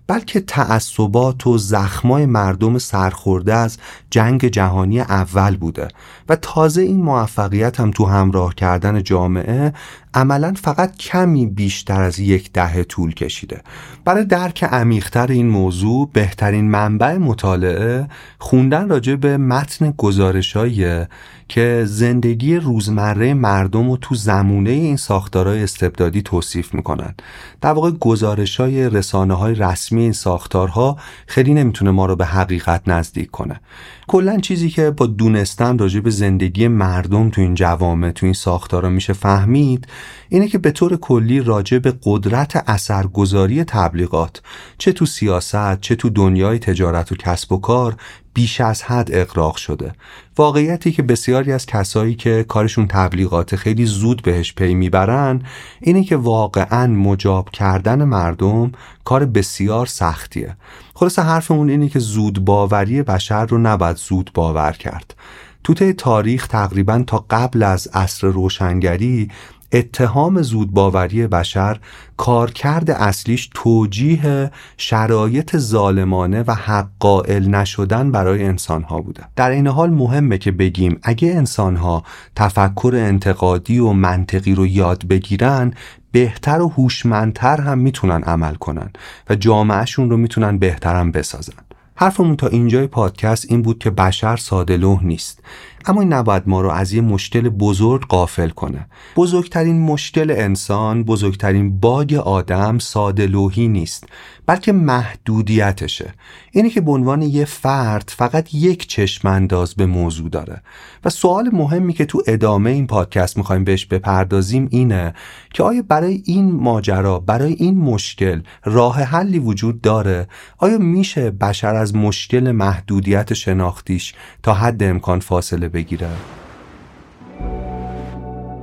بلکه 0.07 0.39
تعصبات 0.39 1.47
و 1.47 1.57
زخمای 1.57 2.25
مردم 2.25 2.77
سرخورده 2.77 3.53
از 3.53 3.77
جنگ 4.09 4.47
جهانی 4.47 4.99
اول 4.99 5.57
بوده. 5.57 5.87
و 6.29 6.35
تازه 6.35 6.81
این 6.81 7.01
موفقیت 7.01 7.79
هم 7.79 7.91
تو 7.91 8.05
همراه 8.05 8.55
کردن 8.55 9.03
جامعه 9.03 9.73
عملا 10.13 10.53
فقط 10.61 10.97
کمی 10.97 11.45
بیشتر 11.45 12.01
از 12.01 12.19
یک 12.19 12.53
دهه 12.53 12.83
طول 12.83 13.13
کشیده. 13.13 13.61
برای 14.05 14.25
درک 14.25 14.63
عمیقتر 14.63 15.27
این 15.27 15.49
موضوع 15.49 16.09
بهترین 16.13 16.69
منبع 16.69 17.17
مطالعه 17.17 18.07
خوندن 18.39 18.89
راجع 18.89 19.15
به 19.15 19.37
متن 19.37 19.93
گزارشاییه 19.97 21.09
که 21.47 21.83
زندگی 21.87 22.55
روزمره 22.55 23.33
مردم 23.33 23.89
رو 23.89 23.97
تو 23.97 24.15
زمونه 24.15 24.69
این 24.69 24.97
ساختارهای 24.97 25.63
استبدادی 25.63 26.21
توصیف 26.21 26.73
می‌کنن. 26.73 27.15
در 27.61 27.71
واقع 27.71 27.91
گزارش 27.91 28.59
های 28.59 28.89
رسانه 28.89 29.33
های 29.33 29.55
رسمی 29.55 30.01
این 30.01 30.11
ساختارها 30.11 30.97
خیلی 31.27 31.53
نمی‌تونه 31.53 31.91
ما 31.91 32.05
رو 32.05 32.15
به 32.15 32.25
حقیقت 32.25 32.81
نزدیک 32.87 33.31
کنه. 33.31 33.59
کلا 34.07 34.37
چیزی 34.37 34.69
که 34.69 34.91
با 34.91 35.05
دونستن 35.05 35.77
راجع 35.77 35.99
به 35.99 36.09
زندگی 36.09 36.67
مردم 36.67 37.29
تو 37.29 37.41
این 37.41 37.55
جوامع 37.55 38.11
تو 38.11 38.25
این 38.25 38.33
ساختارا 38.33 38.89
میشه 38.89 39.13
فهمید 39.13 39.87
اینه 40.29 40.47
که 40.47 40.57
به 40.57 40.71
طور 40.71 40.97
کلی 40.97 41.41
راجع 41.41 41.79
به 41.79 41.93
قدرت 42.03 42.63
اثرگذاری 42.67 43.63
تبلیغات 43.63 44.41
چه 44.77 44.91
تو 44.91 45.05
سیاست 45.05 45.81
چه 45.81 45.95
تو 45.95 46.09
دنیای 46.09 46.59
تجارت 46.59 47.11
و 47.11 47.15
کسب 47.15 47.51
و 47.51 47.57
کار 47.57 47.95
بیش 48.33 48.61
از 48.61 48.83
حد 48.83 49.09
اقراق 49.13 49.55
شده. 49.55 49.93
واقعیتی 50.37 50.91
که 50.91 51.03
بسیاری 51.03 51.51
از 51.51 51.65
کسایی 51.65 52.15
که 52.15 52.45
کارشون 52.47 52.87
تبلیغات 52.87 53.55
خیلی 53.55 53.85
زود 53.85 54.21
بهش 54.21 54.53
پی 54.53 54.73
می‌برن 54.73 55.41
اینه 55.81 56.03
که 56.03 56.15
واقعا 56.15 56.87
مجاب 56.87 57.49
کردن 57.49 58.03
مردم 58.03 58.71
کار 59.03 59.25
بسیار 59.25 59.85
سختیه. 59.85 60.55
خلاصه 60.97 61.21
حرفمون 61.21 61.69
اینه 61.69 61.89
که 61.89 61.99
زود 61.99 62.45
باوری 62.45 63.01
بشر 63.01 63.45
رو 63.45 63.57
نباید 63.57 63.97
زود 63.97 64.31
باور 64.33 64.71
کرد. 64.71 65.15
تو 65.63 65.93
تاریخ 65.93 66.47
تقریبا 66.47 67.03
تا 67.07 67.25
قبل 67.29 67.63
از 67.63 67.87
عصر 67.93 68.27
روشنگری 68.27 69.29
اتهام 69.71 70.41
زودباوری 70.41 71.27
بشر 71.27 71.79
کارکرد 72.17 72.91
اصلیش 72.91 73.49
توجیه 73.53 74.51
شرایط 74.77 75.57
ظالمانه 75.57 76.43
و 76.47 76.51
حق 76.51 76.87
قائل 76.99 77.47
نشدن 77.47 78.11
برای 78.11 78.43
انسانها 78.43 79.01
بوده. 79.01 79.23
در 79.35 79.49
این 79.49 79.67
حال 79.67 79.89
مهمه 79.89 80.37
که 80.37 80.51
بگیم 80.51 80.99
اگه 81.03 81.35
انسانها 81.35 82.03
تفکر 82.35 82.91
انتقادی 82.95 83.79
و 83.79 83.91
منطقی 83.91 84.55
رو 84.55 84.67
یاد 84.67 85.07
بگیرن 85.07 85.73
بهتر 86.11 86.61
و 86.61 86.67
هوشمندتر 86.67 87.61
هم 87.61 87.77
می‌تونن 87.77 88.23
عمل 88.23 88.55
کنن 88.55 88.89
و 89.29 89.35
جامعهشون 89.35 90.09
رو 90.09 90.17
می‌تونن 90.17 90.57
بهترم 90.57 91.11
بسازن. 91.11 91.53
حرفمون 91.95 92.35
تا 92.35 92.47
اینجای 92.47 92.87
پادکست 92.87 93.45
این 93.49 93.61
بود 93.61 93.79
که 93.79 93.89
بشر 93.89 94.37
ساده 94.37 94.77
نیست. 95.01 95.39
اما 95.87 96.01
این 96.01 96.13
نباید 96.13 96.43
ما 96.45 96.61
رو 96.61 96.69
از 96.69 96.93
یه 96.93 97.01
مشکل 97.01 97.49
بزرگ 97.49 98.07
قافل 98.07 98.49
کنه. 98.49 98.87
بزرگترین 99.15 99.81
مشکل 99.81 100.31
انسان 100.37 101.03
بزرگترین 101.03 101.79
باگ 101.79 102.13
آدم 102.13 102.79
ساده 102.79 103.27
نیست 103.57 104.07
بلکه 104.45 104.71
محدودیتشه. 104.71 106.13
اینه 106.51 106.69
که 106.69 106.81
به 106.81 106.91
عنوان 106.91 107.21
یه 107.21 107.45
فرد 107.45 108.13
فقط 108.17 108.53
یک 108.53 108.87
چشم 108.87 109.27
انداز 109.27 109.75
به 109.75 109.85
موضوع 109.85 110.29
داره. 110.29 110.61
و 111.05 111.09
سوال 111.09 111.49
مهمی 111.53 111.93
که 111.93 112.05
تو 112.05 112.23
ادامه 112.27 112.69
این 112.69 112.87
پادکست 112.87 113.37
می‌خوایم 113.37 113.63
بهش 113.63 113.85
بپردازیم 113.85 114.67
اینه 114.71 115.13
که 115.53 115.63
آیا 115.63 115.83
برای 115.87 116.21
این 116.25 116.51
ماجرا 116.51 117.19
برای 117.19 117.53
این 117.53 117.77
مشکل 117.77 118.41
راه 118.65 119.01
حلی 119.01 119.39
وجود 119.39 119.81
داره؟ 119.81 120.27
آیا 120.57 120.77
میشه 120.77 121.31
بشر 121.31 121.75
از 121.75 121.95
مشکل 121.95 122.51
محدودیت 122.51 123.33
شناختیش 123.33 124.13
تا 124.43 124.53
حد 124.53 124.83
امکان 124.83 125.19
فاصله 125.19 125.67
بگیره 125.75 126.09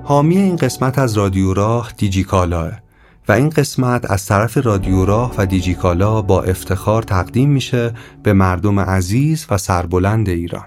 حامی 0.05 0.37
این 0.37 0.57
قسمت 0.57 0.99
از 0.99 1.17
رادیو 1.19 1.55
راه 1.55 1.93
دیجیکالاه 1.97 2.73
و 3.29 3.33
این 3.33 3.49
قسمت 3.49 4.11
از 4.11 4.27
طرف 4.27 4.57
رادیو 4.57 5.05
راه 5.05 5.35
و 5.39 5.47
دیجیکالا 5.47 6.23
با 6.23 6.43
افتخار 6.43 7.03
تقدیم 7.03 7.51
میشه 7.51 7.95
به 8.23 8.33
مردم 8.33 8.81
عزیز 8.81 9.47
و 9.51 9.59
سربلند 9.59 10.29
ایران. 10.29 10.65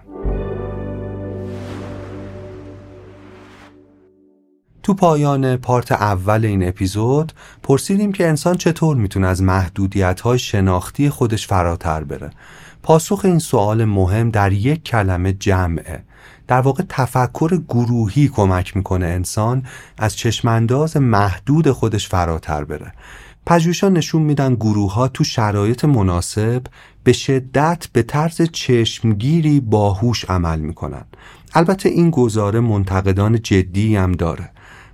تو 4.83 4.93
پایان 4.93 5.57
پارت 5.57 5.91
اول 5.91 6.45
این 6.45 6.67
اپیزود 6.67 7.31
پرسیدیم 7.63 8.11
که 8.11 8.27
انسان 8.27 8.57
چطور 8.57 8.97
می‌تونه 8.97 9.27
از 9.27 9.43
محدودیت 9.43 10.21
های 10.21 10.39
شناختی 10.39 11.09
خودش 11.09 11.47
فراتر 11.47 12.03
بره. 12.03 12.29
پاسخ 12.83 13.21
این 13.23 13.39
سوال 13.39 13.85
مهم 13.85 14.29
در 14.29 14.51
یک 14.51 14.83
کلمه 14.83 15.33
جمعه. 15.33 16.03
در 16.47 16.61
واقع 16.61 16.83
تفکر 16.89 17.61
گروهی 17.69 18.27
کمک 18.27 18.77
می‌کنه 18.77 19.05
انسان 19.05 19.63
از 19.97 20.15
چشمانداز 20.15 20.97
محدود 20.97 21.71
خودش 21.71 22.07
فراتر 22.07 22.63
بره. 22.63 22.93
پژوهشان 23.45 23.93
نشون 23.93 24.21
میدن 24.21 24.55
گروه 24.55 24.93
ها 24.93 25.07
تو 25.07 25.23
شرایط 25.23 25.85
مناسب 25.85 26.61
به 27.03 27.13
شدت 27.13 27.87
به 27.93 28.03
طرز 28.03 28.41
چشمگیری 28.41 29.59
باهوش 29.59 30.25
عمل 30.25 30.59
می‌کنن. 30.59 31.05
البته 31.53 31.89
این 31.89 32.09
گزاره 32.09 32.59
منتقدان 32.59 33.41
جدی 33.41 33.95
هم 33.95 34.11
داره. 34.11 34.49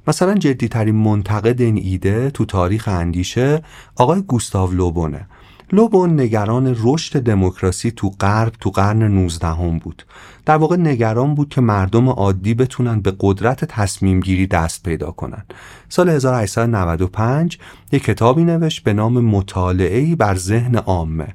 مثلا 0.08 0.36
جدیترین 0.36 0.96
منتقد 0.96 1.62
این 1.62 1.77
ایده 1.77 2.29
تو 2.29 2.46
تاریخ 2.46 2.88
اندیشه 2.88 3.63
آقای 3.96 4.22
گوستاو 4.22 4.72
لوبونه. 4.72 5.27
لوبون 5.74 6.20
نگران 6.20 6.75
رشد 6.80 7.20
دموکراسی 7.20 7.92
تو 7.92 8.10
غرب 8.10 8.54
تو 8.60 8.70
قرن 8.70 9.04
19 9.04 9.48
هم 9.48 9.78
بود. 9.80 10.06
در 10.46 10.58
واقع 10.58 10.78
نگران 10.78 11.36
بود 11.36 11.50
که 11.50 11.62
مردم 11.62 12.10
عادی 12.10 12.54
بتونن 12.54 13.01
به 13.01 13.13
قدرت 13.20 13.66
تصمیم 13.66 14.20
گیری 14.20 14.48
دست 14.48 14.84
پیدا 14.84 15.12
کنن. 15.12 15.44
سال 15.90 16.10
1895 16.10 17.58
یک 17.92 18.04
کتابی 18.04 18.44
نوشت 18.44 18.84
به 18.84 18.94
نام 18.94 19.25
مطالعه 19.25 20.16
بر 20.16 20.36
ذهن 20.36 20.75
عامه 20.75 21.28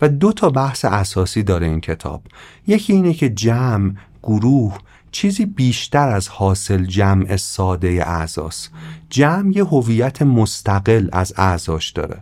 و 0.00 0.08
دو 0.08 0.32
تا 0.32 0.50
بحث 0.50 0.84
اساسی 0.84 1.42
داره 1.42 1.66
این 1.66 1.80
کتاب. 1.80 2.22
یکی 2.66 2.92
اینه 2.92 3.14
که 3.14 3.28
جمع 3.28 3.92
گروه 4.22 4.78
چیزی 5.12 5.46
بیشتر 5.46 6.08
از 6.08 6.28
حاصل 6.28 6.84
جمع 6.84 7.36
ساده 7.36 8.04
اعضاست. 8.06 8.70
جمع 9.10 9.56
یه 9.56 9.64
هویت 9.64 10.22
مستقل 10.22 11.08
از 11.12 11.32
اعضاش 11.36 11.90
داره. 11.90 12.20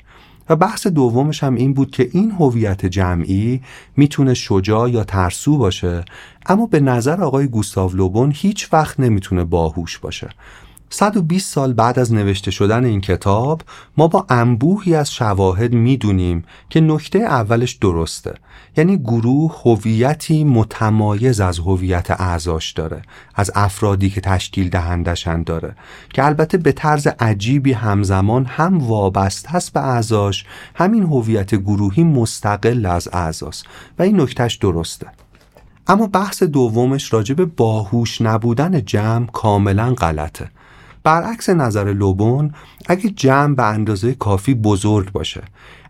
و 0.48 0.56
بحث 0.56 0.86
دومش 0.86 1.42
هم 1.42 1.54
این 1.54 1.74
بود 1.74 1.90
که 1.90 2.08
این 2.12 2.30
هویت 2.30 2.86
جمعی 2.86 3.60
می‌تونه 3.96 4.34
شجاع 4.34 4.90
یا 4.90 5.04
ترسو 5.04 5.58
باشه 5.58 6.04
اما 6.46 6.66
به 6.66 6.80
نظر 6.80 7.22
آقای 7.22 7.46
گوستاو 7.48 7.92
لوبون 7.92 8.32
هیچ 8.36 8.72
وقت 8.72 9.00
نمی‌تونه 9.00 9.44
باهوش 9.44 9.98
باشه. 9.98 10.28
120 10.94 11.52
سال 11.52 11.72
بعد 11.72 11.98
از 11.98 12.12
نوشته 12.12 12.50
شدن 12.50 12.84
این 12.84 13.00
کتاب 13.00 13.62
ما 13.96 14.08
با 14.08 14.26
انبوهی 14.28 14.94
از 14.94 15.12
شواهد 15.12 15.72
می‌دونیم 15.72 16.44
که 16.70 16.80
نکته 16.80 17.18
اولش 17.18 17.72
درسته. 17.72 18.34
یعنی 18.76 18.98
گروه 18.98 19.60
هویتی 19.64 20.44
متمایز 20.44 21.40
از 21.40 21.58
هویت 21.58 22.10
اعضاش 22.10 22.72
داره 22.72 23.02
از 23.34 23.50
افرادی 23.54 24.10
که 24.10 24.20
تشکیل 24.20 24.68
دهندشن 24.68 25.42
داره 25.42 25.76
که 26.14 26.24
البته 26.24 26.58
به 26.58 26.72
طرز 26.72 27.06
عجیبی 27.06 27.72
همزمان 27.72 28.44
هم 28.44 28.78
وابسته 28.78 29.50
هست 29.50 29.72
به 29.72 29.80
اعضاش 29.80 30.44
همین 30.74 31.02
هویت 31.02 31.54
گروهی 31.54 32.04
مستقل 32.04 32.86
از 32.86 33.08
اعضاست. 33.12 33.66
و 33.98 34.02
این 34.02 34.20
نکتهش 34.20 34.54
درسته. 34.54 35.06
اما 35.86 36.06
بحث 36.06 36.42
دومش 36.42 37.12
راجع 37.12 37.34
به 37.34 37.44
باهوش 37.44 38.22
نبودن 38.22 38.84
جمع 38.84 39.26
کاملا 39.26 39.94
غلطه. 39.94 40.50
برعکس 41.04 41.50
نظر 41.50 41.92
لوبون 41.92 42.52
اگه 42.86 43.10
جمع 43.10 43.54
به 43.54 43.66
اندازه 43.66 44.14
کافی 44.14 44.54
بزرگ 44.54 45.12
باشه. 45.12 45.42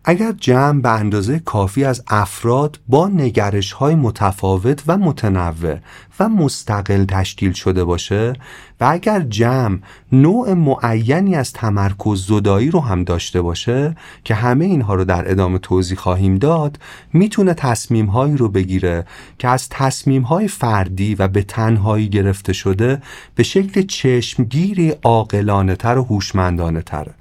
اگر 0.05 0.31
جمع 0.31 0.81
به 0.81 0.89
اندازه 0.89 1.39
کافی 1.39 1.83
از 1.83 2.03
افراد 2.07 2.79
با 2.87 3.07
نگرش 3.07 3.71
های 3.71 3.95
متفاوت 3.95 4.83
و 4.87 4.97
متنوع 4.97 5.77
و 6.19 6.29
مستقل 6.29 7.05
تشکیل 7.05 7.51
شده 7.51 7.83
باشه 7.83 8.33
و 8.79 8.87
اگر 8.91 9.19
جمع 9.19 9.77
نوع 10.11 10.53
معینی 10.53 11.35
از 11.35 11.53
تمرکز 11.53 12.25
زدایی 12.27 12.71
رو 12.71 12.79
هم 12.79 13.03
داشته 13.03 13.41
باشه 13.41 13.95
که 14.23 14.35
همه 14.35 14.65
اینها 14.65 14.95
رو 14.95 15.05
در 15.05 15.31
ادامه 15.31 15.59
توضیح 15.59 15.97
خواهیم 15.97 16.37
داد 16.37 16.79
می‌تونه 17.13 17.53
تصمیم 17.53 18.05
هایی 18.05 18.37
رو 18.37 18.49
بگیره 18.49 19.05
که 19.39 19.47
از 19.47 19.69
تصمیم 19.69 20.21
های 20.21 20.47
فردی 20.47 21.15
و 21.15 21.27
به 21.27 21.43
تنهایی 21.43 22.09
گرفته 22.09 22.53
شده 22.53 23.01
به 23.35 23.43
شکل 23.43 23.81
چشمگیری 23.81 24.89
عاقلانه 25.03 25.75
تر 25.75 25.97
و 25.97 26.03
هوشمندانه 26.03 26.81
تره 26.81 27.13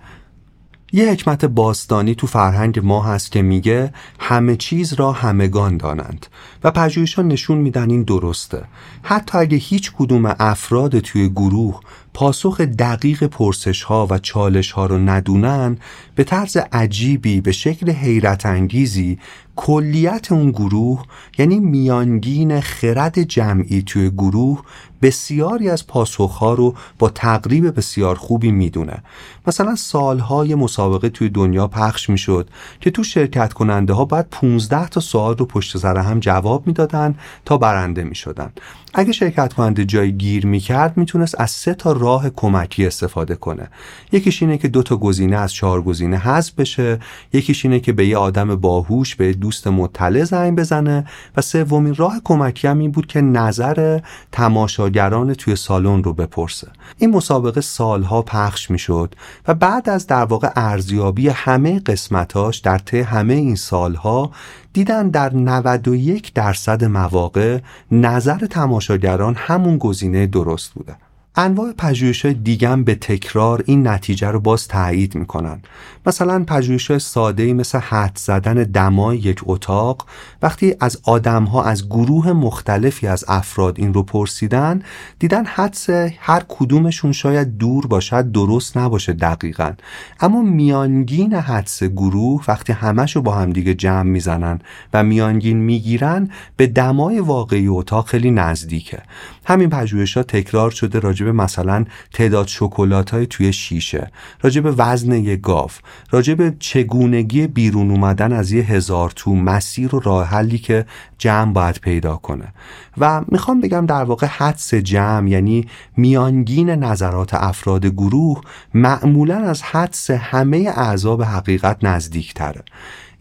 یه 0.95 1.11
حکمت 1.11 1.45
باستانی 1.45 2.15
تو 2.15 2.27
فرهنگ 2.27 2.81
ما 2.85 3.03
هست 3.03 3.33
که 3.33 3.43
میگه 3.43 3.93
همه 4.21 4.57
چیز 4.57 4.93
را 4.93 5.13
همگان 5.13 5.77
دانند 5.77 6.27
و 6.65 6.71
پژوهشان 6.71 7.29
نشون 7.29 7.59
میدن 7.59 7.91
این 7.91 8.03
درسته. 8.03 8.65
حتی 9.03 9.39
اگه 9.39 9.57
هیچ 9.57 9.93
کدوم 9.99 10.35
افراد 10.39 10.99
توی 10.99 11.29
گروه 11.29 11.81
پاسخ 12.15 12.61
دقیق 12.61 13.25
پرسش 13.25 13.83
ها 13.83 14.07
و 14.11 14.19
چالش 14.19 14.73
ها 14.73 14.87
رو 14.87 14.99
ندونن 14.99 15.79
به 16.15 16.25
طرز 16.25 16.57
عجیبی 16.57 17.41
به 17.41 17.53
شکل 17.53 17.91
حیرت 17.91 18.47
انگیزی 18.47 19.19
کلیت 19.57 20.33
اون 20.33 20.51
گروه 20.51 21.05
یعنی 21.39 21.61
میانگین 21.61 22.61
خرد 22.61 23.23
جمعی 23.23 23.83
توی 23.83 24.11
گروه 24.11 24.63
بسیاری 25.03 25.71
از 25.71 25.87
پاسخها 25.87 26.55
رو 26.55 26.75
با 26.99 27.09
تقریب 27.09 27.77
بسیار 27.77 28.15
خوبی 28.15 28.51
می‌دونه. 28.51 29.03
مثلا 29.47 29.77
سالهای 29.77 30.55
مسابقه 30.55 31.09
توی 31.09 31.29
دنیا 31.29 31.69
پخش 31.69 32.11
می‌شد 32.11 32.51
که 32.81 32.91
تو 32.91 33.05
شرکت 33.05 33.53
کننده 33.53 33.93
ها 33.93 34.05
باید 34.05 34.27
15 34.31 34.89
تا 34.89 35.01
سوال 35.01 35.37
رو 35.37 35.47
پشت 35.47 35.77
سر 35.77 35.97
هم 35.97 36.21
جواب 36.21 36.67
می‌دادن 36.67 37.15
تا 37.45 37.57
برنده 37.57 38.05
می‌شدن. 38.05 38.53
اگه 38.95 39.13
شرکت 39.13 39.53
کننده 39.53 39.85
جای 39.85 40.13
گیر 40.13 40.47
می‌کرد 40.47 40.97
می‌تونست 40.97 41.41
از 41.41 41.51
سه 41.51 41.75
تا 41.75 41.93
راه 42.03 42.31
کمکی 42.31 42.87
استفاده 42.87 43.35
کنه. 43.35 43.69
یکیش 44.13 44.43
اینه 44.43 44.59
که 44.59 44.69
دو 44.69 44.83
تا 44.83 44.97
گزینه 44.97 45.37
از 45.37 45.53
چهار 45.53 45.83
گزینه 45.83 46.17
حذف 46.19 46.55
بشه. 46.55 46.99
یکیش 47.33 47.65
اینه 47.65 47.81
که 47.81 47.93
به 47.93 48.07
یه 48.07 48.17
آدم 48.17 48.57
باهوش 48.57 49.15
به 49.15 49.33
دوست 49.33 49.67
مطلع 49.67 50.25
زنگ 50.25 50.59
بزنه. 50.59 51.05
و 51.37 51.41
سومین 51.41 51.95
راه 51.95 52.21
کمکی 52.25 52.69
هم 52.69 52.79
این 52.79 52.91
بود 52.91 53.07
که 53.07 53.21
نظر 53.21 54.01
تماشاگران 54.33 55.35
توی 55.35 55.57
سالن 55.57 56.03
رو 56.03 56.13
بپرسه. 56.13 56.69
این 56.99 57.11
مسابقه 57.11 57.61
سالها 57.61 58.23
پخش 58.23 58.71
می‌شد 58.71 59.15
و 59.49 59.55
بعد 59.55 59.91
از 59.91 60.07
در 60.07 60.25
واقع 60.25 60.51
ارزیابی 60.57 61.29
همه 61.29 61.81
قسمتاش 61.81 62.59
در 62.59 62.79
طی 62.79 63.01
همه 63.01 63.35
این 63.35 63.57
سالها 63.57 64.31
دیدن 64.73 65.09
در 65.09 65.35
91 65.35 66.33
درصد 66.35 66.85
مواقع 66.85 67.59
نظر 67.91 68.39
تماشاگران 68.39 69.35
همون 69.35 69.79
گزینه 69.79 70.27
درست 70.27 70.75
بوده. 70.75 70.97
انواع 71.37 71.73
پژوهش 71.73 72.25
های 72.25 72.35
دیگم 72.35 72.85
به 72.85 72.95
تکرار 72.95 73.63
این 73.67 73.89
نتیجه 73.89 74.29
رو 74.29 74.41
باز 74.41 74.69
تایید 74.69 75.15
می‌کنن. 75.15 75.63
مثلا 76.07 76.45
پژوهش 76.45 77.17
های 77.17 77.53
مثل 77.53 77.79
حد 77.79 78.17
زدن 78.17 78.55
دمای 78.55 79.19
یک 79.19 79.41
اتاق 79.45 80.07
وقتی 80.43 80.75
از 80.81 80.99
آدم 81.03 81.45
ها 81.45 81.65
از 81.65 81.89
گروه 81.89 82.33
مختلفی 82.33 83.07
از 83.07 83.25
افراد 83.29 83.79
این 83.79 83.95
رو 83.95 84.03
پرسیدن 84.03 84.83
دیدن 85.19 85.45
حدس 85.45 85.91
هر 86.19 86.43
کدومشون 86.49 87.13
شاید 87.13 87.59
دور 87.59 87.87
باشد 87.87 88.33
درست 88.33 88.77
نباشه 88.77 89.13
دقیقا. 89.13 89.73
اما 90.21 90.43
میانگین 90.43 91.35
حدس 91.35 91.83
گروه 91.83 92.45
وقتی 92.49 92.73
همش 92.73 93.17
رو 93.17 93.23
با 93.23 93.35
همدیگه 93.35 93.75
جمع 93.75 94.03
می‌زنن 94.03 94.59
و 94.93 95.03
میانگین 95.03 95.59
می‌گیرن 95.59 96.31
به 96.57 96.67
دمای 96.67 97.21
واقعی 97.21 97.67
اتاق 97.69 98.07
خیلی 98.07 98.31
نزدیکه. 98.31 99.03
همین 99.45 99.71
پژوهش 99.71 100.17
ها 100.17 100.23
تکرار 100.23 100.71
شده 100.71 100.99
راجع 100.99 101.25
به 101.25 101.33
مثلا 101.33 101.85
تعداد 102.13 102.47
شکلات 102.47 103.11
های 103.11 103.27
توی 103.27 103.53
شیشه 103.53 104.11
راجع 104.41 104.61
به 104.61 104.73
وزن 104.73 105.13
یک 105.13 105.41
گاو 105.41 105.71
راجع 106.11 106.35
به 106.35 106.55
چگونگی 106.59 107.47
بیرون 107.47 107.91
اومدن 107.91 108.33
از 108.33 108.53
یه 108.53 108.63
هزار 108.63 109.13
تو 109.17 109.35
مسیر 109.35 109.95
و 109.95 110.01
راه 110.01 110.27
حلی 110.27 110.59
که 110.59 110.87
جمع 111.19 111.53
باید 111.53 111.81
پیدا 111.81 112.17
کنه. 112.17 112.53
و 112.99 113.23
می‌خوام 113.29 113.61
بگم 113.61 113.87
در 113.87 114.05
واقع 114.05 114.27
حدس 114.27 114.75
جمع 114.75 115.29
یعنی 115.29 115.67
میانگین 115.97 116.71
نظرات 116.71 117.35
افراد 117.35 117.87
گروه 117.87 118.41
معمولا 118.75 119.37
از 119.37 119.63
حدس 119.63 120.11
همه 120.11 120.73
اعضا 120.77 121.17
حقیقت 121.17 121.85
نزدیک 121.85 122.35
تره 122.35 122.65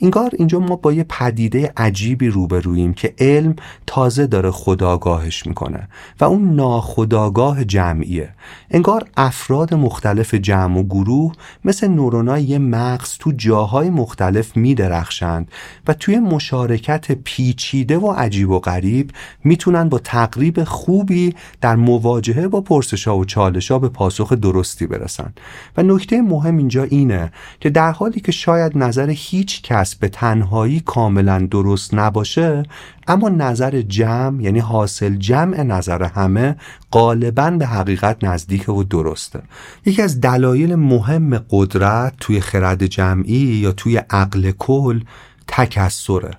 اینگار 0.01 0.31
اینجا 0.33 0.59
ما 0.59 0.75
با 0.75 0.93
یه 0.93 1.03
پدیده 1.03 1.73
عجیبی 1.77 2.27
روبروییم 2.27 2.93
که 2.93 3.13
علم 3.19 3.55
تازه 3.87 4.27
داره 4.27 4.51
خداگاهش 4.51 5.47
می‌کنه 5.47 5.87
و 6.19 6.23
اون 6.23 6.55
ناخداگاه 6.55 7.65
جمعیه. 7.65 8.29
انگار 8.71 9.07
افراد 9.17 9.73
مختلف 9.73 10.33
جمع 10.33 10.79
و 10.79 10.83
گروه 10.83 11.33
مثل 11.65 11.87
نورونای 11.87 12.43
یه 12.43 12.59
مغز 12.59 13.17
تو 13.19 13.31
جاهای 13.31 13.89
مختلف 13.89 14.57
میدرخشند 14.57 15.51
و 15.87 15.93
توی 15.93 16.19
مشارکت 16.19 17.11
پیچیده 17.11 17.97
و 17.97 18.11
عجیب 18.11 18.49
و 18.49 18.59
غریب 18.59 19.11
می‌تونن 19.43 19.89
با 19.89 19.99
تقریب 19.99 20.63
خوبی 20.63 21.35
در 21.61 21.75
مواجهه 21.75 22.47
با 22.47 22.61
پرسشا 22.61 23.17
و 23.17 23.25
چالشا 23.25 23.79
به 23.79 23.89
پاسخ 23.89 24.33
درستی 24.33 24.87
برسن. 24.87 25.33
و 25.77 25.83
نکته 25.83 26.21
مهم 26.21 26.57
اینجا 26.57 26.83
اینه 26.83 27.31
که 27.59 27.69
در 27.69 27.91
حالی 27.91 28.19
که 28.19 28.31
شاید 28.31 28.77
نظر 28.77 29.09
هیچ 29.09 29.61
کس 29.61 29.90
به 29.95 30.07
تنهایی 30.07 30.79
کاملا 30.79 31.47
درست 31.51 31.93
نباشه 31.93 32.63
اما 33.07 33.29
نظر 33.29 33.81
جمع 33.81 34.41
یعنی 34.41 34.59
حاصل 34.59 35.15
جمع 35.15 35.63
نظر 35.63 36.03
همه 36.03 36.55
غالبا 36.91 37.51
به 37.51 37.65
حقیقت 37.65 38.23
نزدیک 38.23 38.69
و 38.69 38.83
درسته. 38.83 39.41
یکی 39.85 40.01
از 40.01 40.21
دلایل 40.21 40.75
مهم 40.75 41.37
قدرت 41.49 42.13
توی 42.19 42.39
خرد 42.39 42.85
جمعی 42.85 43.35
یا 43.35 43.71
توی 43.71 43.97
عقل 43.97 44.51
کل 44.51 45.01
تکثره. 45.47 46.31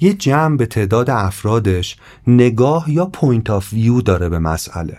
یه 0.00 0.14
جمع 0.14 0.56
به 0.56 0.66
تعداد 0.66 1.10
افرادش 1.10 1.96
نگاه 2.26 2.90
یا 2.90 3.06
point 3.06 3.50
of 3.50 3.72
view 3.72 4.00
داره 4.00 4.28
به 4.28 4.38
مسئله. 4.38 4.98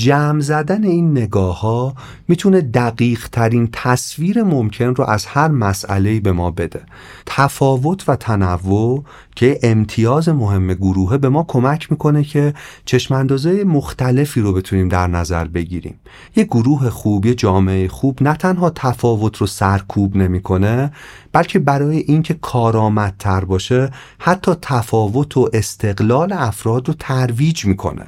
جمع 0.00 0.40
زدن 0.40 0.84
این 0.84 1.10
نگاه 1.10 1.60
ها 1.60 1.94
می‌تونه 2.28 2.60
دقیق 2.60 3.28
ترین 3.28 3.68
تصویر 3.72 4.42
ممکن 4.42 4.84
رو 4.84 5.04
از 5.04 5.26
هر 5.26 5.48
مسئله 5.48 6.20
به 6.20 6.32
ما 6.32 6.50
بده. 6.50 6.82
تفاوت 7.26 8.08
و 8.08 8.16
تنوع 8.16 9.04
که 9.36 9.58
امتیاز 9.62 10.28
مهم 10.28 10.74
گروهه 10.74 11.18
به 11.18 11.28
ما 11.28 11.44
کمک 11.48 11.90
می‌کنه 11.90 12.24
که 12.24 12.54
چشماندازه 12.84 13.64
مختلفی 13.64 14.40
رو 14.40 14.52
بتونیم 14.52 14.88
در 14.88 15.06
نظر 15.06 15.44
بگیریم. 15.44 15.94
یه 16.36 16.44
گروه 16.44 16.90
خوب 16.90 17.26
یه 17.26 17.34
جامعه 17.34 17.88
خوب 17.88 18.22
نه 18.22 18.34
تنها 18.34 18.70
تفاوت 18.70 19.36
رو 19.36 19.46
سرکوب 19.46 20.16
نمی‌کنه 20.16 20.92
بلکه 21.32 21.58
برای 21.58 21.96
اینکه 21.96 22.34
کارآمدتر 22.34 23.44
باشه 23.44 23.90
حتی 24.18 24.52
تفاوت 24.62 25.36
و 25.36 25.50
استقلال 25.52 26.32
افراد 26.32 26.88
رو 26.88 26.94
ترویج 26.98 27.64
می‌کنه. 27.64 28.06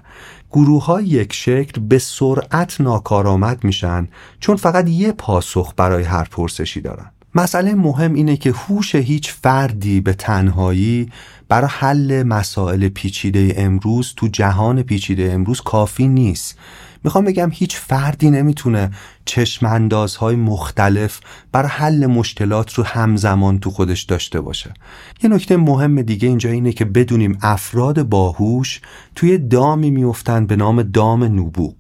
گروه 0.53 0.85
های 0.85 1.05
یک 1.05 1.33
شکل 1.33 1.81
به 1.81 1.99
سرعت 1.99 2.81
ناکارآمد 2.81 3.65
میشن 3.65 4.09
چون 4.41 4.57
فقط 4.57 4.89
یه 4.89 5.13
پاسخ 5.13 5.75
برای 5.77 6.05
هر 6.05 6.25
پرسشی 6.25 6.81
دارن. 6.81 7.11
مسئله 7.35 7.75
مهم 7.75 8.15
اینه 8.15 8.37
که 8.37 8.53
هوش 8.53 8.95
هیچ 8.95 9.33
فردی 9.33 10.01
به 10.01 10.13
تنهایی 10.13 11.09
برای 11.49 11.71
حل 11.71 12.23
مسائل 12.23 12.89
پیچیده 12.89 13.55
امروز 13.57 14.15
تو 14.17 14.29
جهان 14.29 14.83
پیچیده 14.83 15.33
امروز 15.33 15.61
کافی 15.61 16.09
نیست. 16.09 16.59
می‌خوام 17.05 17.25
بگم 17.25 17.51
هیچ 17.53 17.77
فردی 17.77 18.31
نمی‌تونه 18.31 18.91
چشم 19.25 19.89
های 20.21 20.37
مختلف 20.37 21.21
بر 21.53 21.67
حل 21.67 22.07
مشکلات 22.07 22.75
رو 22.75 22.85
همزمان 22.85 23.59
تو 23.59 23.71
خودش 23.71 24.03
داشته 24.03 24.41
باشه. 24.41 24.75
یه 25.23 25.31
نکته 25.31 25.57
مهم 25.57 26.03
دیگه 26.03 26.29
اینجا 26.29 26.51
اینه 26.51 26.73
که 26.73 26.85
بدونیم 26.85 27.39
افراد 27.43 28.03
باهوش 28.03 28.81
توی 29.15 29.39
دامی 29.39 29.91
میفتن 29.91 30.47
به 30.47 30.57
نام 30.57 30.83
دام 30.83 31.25
نوبوق 31.25 31.77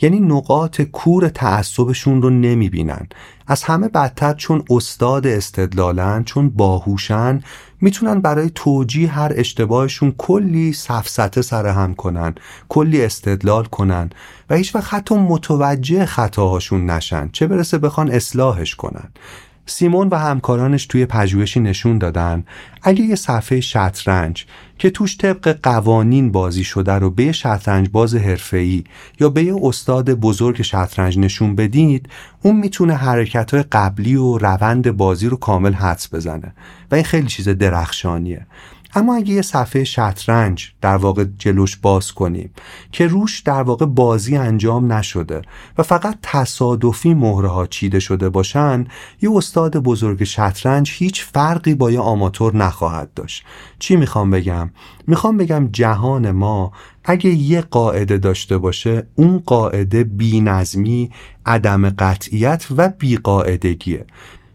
یعنی 0.00 0.20
نقاط 0.20 0.80
کور 0.82 1.28
تعصبشون 1.28 2.22
رو 2.22 2.30
نمی‌بینن. 2.30 3.08
از 3.46 3.64
همه 3.64 3.88
بدتر 3.88 4.34
چون 4.34 4.64
استاد 4.70 5.26
استدلالن 5.26 6.24
چون 6.24 6.48
باهوشن 6.48 7.42
می‌تونن 7.80 8.20
برای 8.20 8.50
توجیه 8.54 9.10
هر 9.10 9.32
اشتباهشون 9.36 10.14
کلی 10.18 10.72
سفسته 10.72 11.42
سر 11.42 11.66
هم 11.66 11.94
کنن 11.94 12.34
کلی 12.68 13.04
استدلال 13.04 13.64
کنن 13.64 14.10
و 14.50 14.54
هیچ 14.54 14.74
وقت 14.74 14.94
حتی 14.94 15.14
متوجه 15.14 16.06
خطاهاشون 16.06 16.90
نشن 16.90 17.28
چه 17.32 17.46
برسه 17.46 17.78
بخوان 17.78 18.10
اصلاحش 18.10 18.74
کنن. 18.74 19.08
سیمون 19.70 20.08
و 20.08 20.14
همکارانش 20.14 20.86
توی 20.86 21.06
پژوهشی 21.06 21.60
نشون 21.60 21.98
دادن. 21.98 22.44
اگه 22.82 23.02
یه 23.02 23.14
صفحه 23.14 23.60
شطرنج 23.60 24.46
که 24.78 24.90
توش 24.90 25.18
طبق 25.18 25.58
قوانین 25.62 26.32
بازی 26.32 26.64
شده 26.64 26.92
رو 26.92 27.10
به 27.10 27.32
شطرنج 27.32 27.88
باز 27.92 28.14
حرفه‌ای 28.14 28.84
یا 29.20 29.28
به 29.28 29.44
یه 29.44 29.56
استاد 29.62 30.10
بزرگ 30.10 30.62
شطرنج 30.62 31.18
نشون 31.18 31.56
بدید 31.56 32.08
اون 32.42 32.56
می‌تونه 32.56 32.94
حرکت 32.94 33.54
قبلی 33.54 34.16
و 34.16 34.38
روند 34.38 34.90
بازی 34.90 35.28
رو 35.28 35.36
کامل 35.36 35.72
حدس 35.72 36.14
بزنه. 36.14 36.54
و 36.90 36.94
این 36.94 37.04
خیلی 37.04 37.26
چیز 37.26 37.48
درخشانیه. 37.48 38.46
اما 38.94 39.16
اگه 39.16 39.32
یه 39.32 39.42
صفحه 39.42 39.84
شطرنج 39.84 40.68
در 40.80 40.96
واقع 40.96 41.24
جلوش 41.38 41.76
باز 41.76 42.12
کنیم 42.12 42.50
که 42.92 43.06
روش 43.06 43.40
در 43.40 43.62
واقع 43.62 43.86
بازی 43.86 44.36
انجام 44.36 44.92
نشده 44.92 45.42
و 45.78 45.82
فقط 45.82 46.18
تصادفی 46.22 47.14
مهره 47.14 47.48
ها 47.48 47.66
چیده 47.66 48.00
شده 48.00 48.28
باشن 48.28 48.86
یه 49.22 49.30
استاد 49.36 49.76
بزرگ 49.76 50.24
شطرنج 50.24 50.90
هیچ 50.94 51.24
فرقی 51.24 51.74
با 51.74 51.90
یه 51.90 52.00
آماتور 52.00 52.56
نخواهد 52.56 53.14
داشت 53.14 53.44
چی 53.78 53.96
می‌خوام 53.96 54.30
بگم؟ 54.30 54.70
می‌خوام 55.06 55.36
بگم 55.36 55.68
جهان 55.72 56.30
ما 56.30 56.72
اگه 57.04 57.30
یه 57.30 57.60
قاعده 57.60 58.18
داشته 58.18 58.58
باشه 58.58 59.06
اون 59.14 59.42
قاعده 59.46 60.04
بی 60.04 60.40
نظمی، 60.40 61.10
عدم 61.46 61.90
قطعیت 61.90 62.66
و 62.76 62.88
بی 62.88 63.16
قاعدگیه 63.16 64.06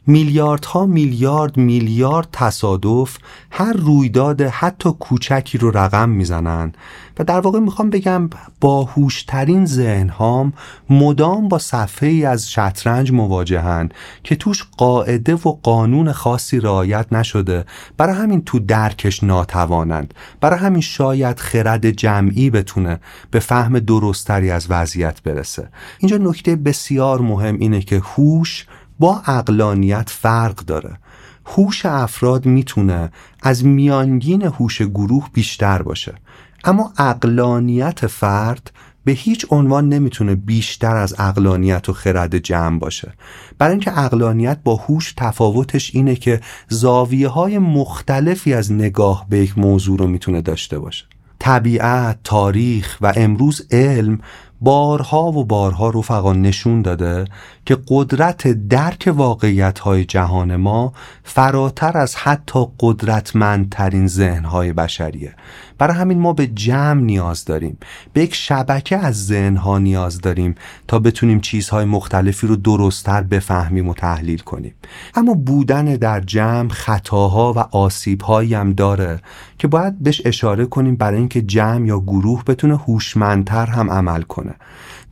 میلیاردها 0.07 0.85
میلیارد 0.85 1.57
میلیارد 1.57 2.27
تصادف 2.31 3.17
هر 3.51 3.73
رویداد 3.73 4.41
حتی 4.41 4.89
کوچکی 4.99 5.57
رو 5.57 5.71
رقم 5.77 6.09
می‌زنن. 6.09 6.73
و 7.19 7.23
در 7.23 7.39
واقع 7.39 7.59
می‌خوام 7.59 7.89
بگم 7.89 8.29
باهوشترین 8.61 9.65
ذهن 9.65 10.09
هام 10.09 10.53
مدام 10.89 11.47
با 11.47 11.57
صفحه 11.57 12.09
ای 12.09 12.25
از 12.25 12.51
شطرنج 12.51 13.11
مواجهن 13.11 13.89
که 14.23 14.35
توش 14.35 14.63
قاعده 14.77 15.35
و 15.35 15.57
قانون 15.63 16.11
خاصی 16.11 16.59
رعایت 16.59 17.05
نشده. 17.13 17.65
برای 17.97 18.15
همین 18.15 18.41
تو 18.41 18.59
درکش 18.59 19.23
ناتوانند. 19.23 20.13
برای 20.41 20.59
همین 20.59 20.81
شاید 20.81 21.39
خرد 21.39 21.89
جمعی 21.89 22.49
بتونه 22.49 22.99
به 23.31 23.39
فهم 23.39 23.79
درستری 23.79 24.51
از 24.51 24.67
وضعیت 24.69 25.23
برسه. 25.23 25.69
اینجا 25.99 26.17
نکته 26.17 26.55
بسیار 26.55 27.21
مهم 27.21 27.57
اینه 27.59 27.81
که 27.81 27.99
هوش 27.99 28.65
با 29.03 29.21
اقلانیت 29.25 30.09
فرق 30.09 30.55
داره. 30.55 30.97
هوش 31.45 31.85
افراد 31.85 32.45
می‌تونه 32.45 33.11
از 33.41 33.65
میانگین 33.65 34.41
هوش 34.41 34.81
گروه 34.81 35.29
بیشتر 35.33 35.81
باشه. 35.81 36.15
اما 36.63 36.93
اقلانیت 36.97 38.07
فرد 38.07 38.71
به 39.05 39.11
هیچ 39.11 39.45
عنوان 39.49 39.89
نمی‌تونه 39.89 40.35
بیشتر 40.35 40.95
از 40.95 41.15
اقلانیت 41.17 41.89
و 41.89 41.93
خرد 41.93 42.37
جمع 42.37 42.79
باشه. 42.79 43.13
برای 43.57 43.71
اینکه 43.71 43.99
اقلانیت 43.99 44.59
با 44.63 44.75
هوش 44.75 45.13
تفاوتش 45.17 45.95
اینه 45.95 46.15
که 46.15 46.41
زاویه 46.69 47.27
های 47.27 47.57
مختلفی 47.57 48.53
از 48.53 48.71
نگاه 48.71 49.25
به 49.29 49.39
یک 49.39 49.57
موضوع 49.57 49.99
رو 49.99 50.07
می‌تونه 50.07 50.41
داشته 50.41 50.79
باشه. 50.79 51.05
طبیعت، 51.39 52.19
تاریخ 52.23 52.97
و 53.01 53.13
امروز 53.15 53.67
علم 53.71 54.19
بارها 54.61 55.23
و 55.23 55.45
بارها 55.45 55.89
رفقا 55.89 56.33
نشون 56.33 56.81
داده 56.81 57.25
که 57.65 57.77
قدرت 57.87 58.47
درک 58.47 59.13
واقعیت 59.15 59.79
های 59.79 60.05
جهان 60.05 60.55
ما 60.55 60.93
فراتر 61.23 61.97
از 61.97 62.15
حتی 62.15 62.65
قدرتمندترین 62.79 64.07
ذهن 64.07 64.45
های 64.45 64.73
بشریه. 64.73 65.35
برای 65.77 65.97
همین 65.97 66.19
ما 66.19 66.33
به 66.33 66.47
جمع 66.47 67.01
نیاز 67.01 67.45
داریم. 67.45 67.77
به 68.13 68.21
یک 68.23 68.35
شبکه 68.35 68.97
از 68.97 69.25
ذهن 69.25 69.57
ها 69.57 69.77
نیاز 69.77 70.21
داریم 70.21 70.55
تا 70.87 70.99
بتونیم 70.99 71.39
چیزهای 71.39 71.85
مختلفی 71.85 72.47
رو 72.47 72.55
درستتر 72.55 73.21
بفهمیم 73.21 73.89
و 73.89 73.93
تحلیل 73.93 74.39
کنیم. 74.39 74.73
اما 75.15 75.33
بودن 75.33 75.85
در 75.85 76.19
جمع 76.19 76.69
خطاها 76.69 77.53
و 77.53 77.59
آسیبهایی 77.59 78.53
هم 78.53 78.73
داره 78.73 79.19
که 79.57 79.67
باید 79.67 79.99
بهش 79.99 80.21
اشاره 80.25 80.65
کنیم 80.65 80.95
برای 80.95 81.19
اینکه 81.19 81.41
جمع 81.41 81.87
یا 81.87 81.99
گروه 81.99 82.43
بتونه 82.43 82.77
هوشمندتر 82.77 83.65
هم 83.65 83.91
عمل 83.91 84.21
کنه. 84.21 84.55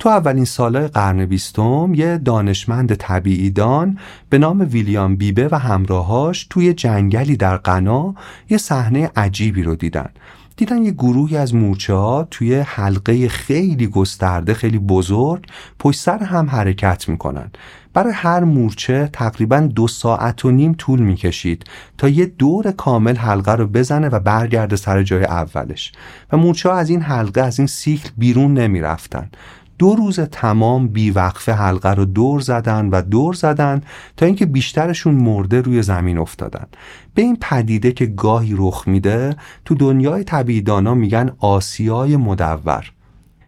تو 0.01 0.09
اولین 0.09 0.45
سالهای 0.45 0.87
قرن 0.87 1.25
بیستم 1.25 1.93
یه 1.95 2.17
دانشمند 2.17 2.95
طبیعی 2.95 3.49
دان 3.49 3.97
به 4.29 4.37
نام 4.37 4.67
ویلیام 4.71 5.15
بیبه 5.15 5.49
و 5.51 5.59
همراهاش 5.59 6.47
توی 6.49 6.73
جنگلی 6.73 7.37
در 7.37 7.57
غنا 7.57 8.15
یه 8.49 8.57
صحنه 8.57 9.11
عجیبی 9.15 9.63
رو 9.63 9.75
دیدن. 9.75 10.09
دیدن 10.57 10.83
یه 10.83 10.91
گروهی 10.91 11.37
از 11.37 11.55
مورچه 11.55 11.93
ها 11.93 12.27
توی 12.31 12.55
حلقه 12.55 13.27
خیلی 13.27 13.87
گسترده 13.87 14.53
خیلی 14.53 14.79
بزرگ 14.79 15.45
پشت 15.79 15.99
سر 15.99 16.23
هم 16.23 16.49
حرکت 16.49 17.09
می‌کنن. 17.09 17.51
برای 17.93 18.13
هر 18.13 18.43
مورچه 18.43 19.09
تقریبا 19.13 19.59
دو 19.59 19.87
ساعت 19.87 20.45
و 20.45 20.51
نیم 20.51 20.73
طول 20.77 20.99
می‌کشید 20.99 21.63
تا 21.97 22.09
یه 22.09 22.25
دور 22.25 22.71
کامل 22.71 23.15
حلقه 23.15 23.51
رو 23.51 23.67
بزنه 23.67 24.09
و 24.09 24.19
برگرده 24.19 24.75
سر 24.75 25.03
جای 25.03 25.23
اولش. 25.23 25.91
و 26.31 26.37
مورچه 26.37 26.69
ها 26.69 26.75
از 26.75 26.89
این 26.89 27.01
حلقه 27.01 27.41
از 27.41 27.59
این 27.59 27.67
سیکل 27.67 28.09
بیرون 28.17 28.53
نمی‌رفتن. 28.53 29.29
دو 29.81 29.95
روز 29.95 30.19
تمام 30.19 30.87
بیوقفه 30.87 31.53
حلقه 31.53 31.89
رو 31.89 32.05
دور 32.05 32.41
زدن 32.41 32.89
و 32.89 33.01
دور 33.01 33.33
زدن 33.33 33.81
تا 34.17 34.25
اینکه 34.25 34.45
بیشترشون 34.45 35.15
مرده 35.15 35.61
روی 35.61 35.81
زمین 35.81 36.17
افتادن. 36.17 36.65
به 37.13 37.21
این 37.21 37.37
پدیده 37.41 37.91
که 37.91 38.05
گاهی 38.05 38.53
رخ 38.57 38.87
میده 38.87 39.35
تو 39.65 39.75
دنیای 39.75 40.23
طبیعیدانا 40.23 40.93
میگن 40.93 41.31
آسیای 41.39 42.17
مدور. 42.17 42.91